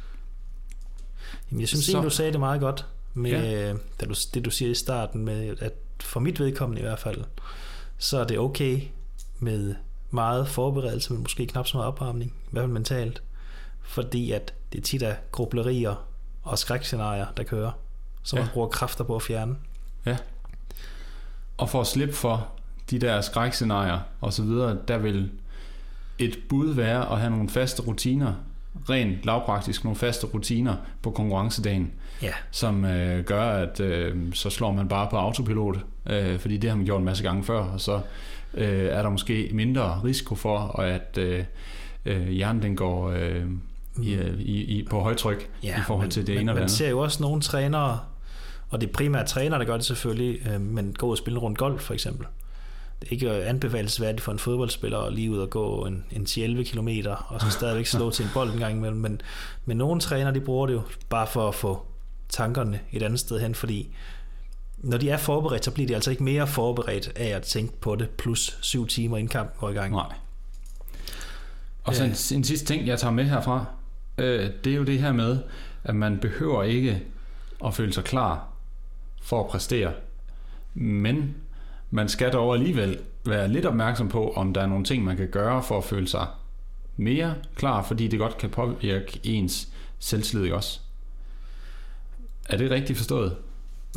[1.51, 3.67] Jamen, jeg synes Så- egentlig, du sagde det meget godt, med Ja.
[3.69, 3.75] ja.
[4.01, 7.25] da du, det du siger i starten, med at for mit vedkommende i hvert fald,
[7.99, 8.81] så er det okay
[9.39, 9.75] med
[10.11, 13.23] meget forberedelse, men måske knap så meget opvarmning, i hvert fald mentalt,
[13.83, 16.07] fordi at det tit er grublerier
[16.43, 17.71] og skrækscenarier, der kører,
[18.23, 18.45] som Ja.
[18.45, 19.57] man bruger kræfter på at fjerne.
[21.61, 22.49] Og for at slippe for
[22.91, 25.31] de der skrækscenarier og så videre, der vil
[26.19, 28.33] et bud være at have nogle faste rutiner,
[28.91, 31.91] rent lavpraktisk nogle faste rutiner på konkurrencedagen,
[32.23, 36.71] Ja, som øh, gør, at øh, så slår man bare på autopilot, øh, fordi det
[36.71, 38.01] har man gjort en masse gange før, og så
[38.55, 41.45] øh, er der måske mindre risiko for, at øh,
[42.05, 43.45] øh, hjernen den går øh,
[44.03, 46.55] i, øh, i, i, på højtryk ja i forhold men, til det men, ene og
[46.55, 46.77] det Man andet.
[46.77, 47.99] ser jo også nogle trænere,
[48.71, 51.59] og det er primært trænere, der gør det selvfølgelig, øh, men gå og spille rundt
[51.59, 52.27] golf for eksempel.
[53.01, 56.63] Det er ikke anbefalesværdigt for en fodboldspiller at lige ud og gå en, en 10-11
[56.63, 56.89] km,
[57.29, 59.01] og så stadigvæk slå til en bold en gang imellem.
[59.01, 59.21] Men,
[59.65, 61.87] men nogle trænere, de bruger det jo bare for at få
[62.29, 63.95] tankerne et andet sted hen, fordi
[64.79, 67.97] når de er forberedt, så bliver de altså ikke mere forberedt af at tænke på
[67.97, 69.93] det, plus syv timer inden kampen går i gang.
[69.93, 70.13] Nej.
[71.85, 73.65] Og så en, en sidste ting, jeg tager med herfra,
[74.19, 75.39] øh, det er jo det her med,
[75.85, 77.03] at man behøver ikke
[77.65, 78.50] at føle sig klar
[79.31, 79.93] for at præstere.
[80.75, 81.37] Men
[81.91, 85.29] man skal dog alligevel være lidt opmærksom på, om der er nogle ting, man kan
[85.29, 86.27] gøre for at føle sig
[86.97, 89.69] mere klar, fordi det godt kan påvirke ens
[89.99, 90.81] selvtillid også.
[92.49, 93.37] Er det rigtigt forstået?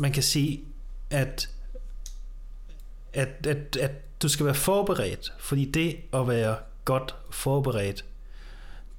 [0.00, 0.64] man kan sige,
[1.10, 1.50] at,
[3.12, 8.04] at, at, at du skal være forberedt, fordi det at være godt forberedt,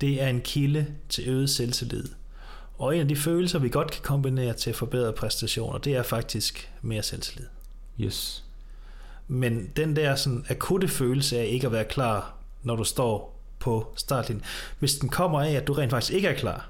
[0.02, 2.10] det er en kilde til øget selvtillid.
[2.78, 6.04] Og en af de følelser, vi godt kan kombinere til at forbedre præstationer, det er
[6.04, 7.48] faktisk mere selvtillid.
[8.00, 8.44] Yes.
[9.28, 13.94] Men den der sådan akutte følelse af ikke at være klar, når du står på
[13.96, 14.46] startlinjen,
[14.80, 16.70] hvis den kommer af, at du rent faktisk ikke er klar,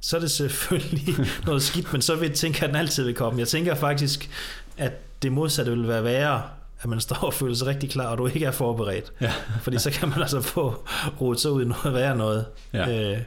[0.00, 1.14] så er det selvfølgelig
[1.46, 3.40] noget skidt, men så vil, jeg, at den altid vil komme.
[3.40, 4.30] Jeg tænker faktisk,
[4.76, 4.92] at
[5.22, 6.42] det modsatte vil være værre,
[6.80, 9.12] at man står og føler sig rigtig klar, og du ikke er forberedt.
[9.20, 9.32] Ja.
[9.60, 10.86] Fordi så kan man altså få
[11.20, 12.46] rodet sig ud i noget værre noget.
[12.72, 13.12] Ja.
[13.12, 13.22] Øh,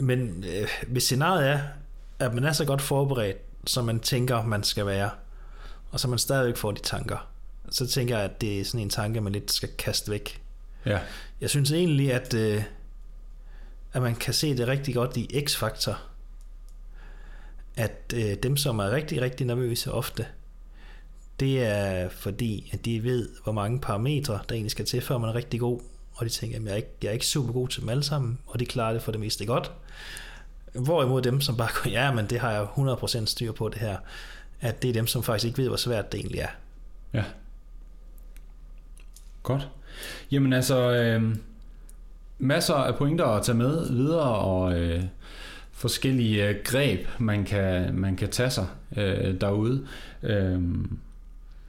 [0.00, 1.60] men øh, hvis scenariet er,
[2.18, 5.10] at man er så godt forberedt, som man tænker, man skal være,
[5.90, 7.28] og så man stadigvæk får de tanker,
[7.70, 10.42] så tænker jeg, at det er sådan en tanke, man lidt skal kaste væk.
[10.86, 11.00] Ja.
[11.40, 12.62] Jeg synes egentlig, at, øh,
[13.92, 15.98] at man kan se det rigtig godt i X-faktor,
[17.76, 20.26] at øh, dem, som er rigtig, rigtig nervøse ofte,
[21.40, 25.30] det er fordi, at de ved, hvor mange parametre, der egentlig skal til, før man
[25.30, 25.80] er rigtig god,
[26.16, 28.02] og de tænker, at jeg er ikke, jeg er ikke super god til dem alle
[28.02, 29.72] sammen, og de klarer det for det meste godt.
[30.74, 33.96] Hvorimod dem, som bare går, ja, men det har jeg 100% styr på det her,
[34.60, 36.48] at det er dem, som faktisk ikke ved, hvor svært det egentlig er.
[37.12, 37.24] Ja.
[39.42, 39.68] Godt.
[40.30, 41.36] Jamen altså, øh,
[42.38, 45.04] masser af pointer at tage med videre, og øh,
[45.72, 49.86] forskellige øh, greb, man kan, man kan tage sig øh, derude.
[50.22, 50.62] Øh,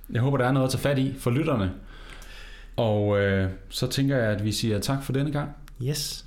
[0.09, 1.73] jeg håber, der er noget at tage fat i for lytterne.
[2.77, 5.49] Og øh, så tænker jeg, at vi siger tak for denne gang.
[5.83, 6.26] Yes.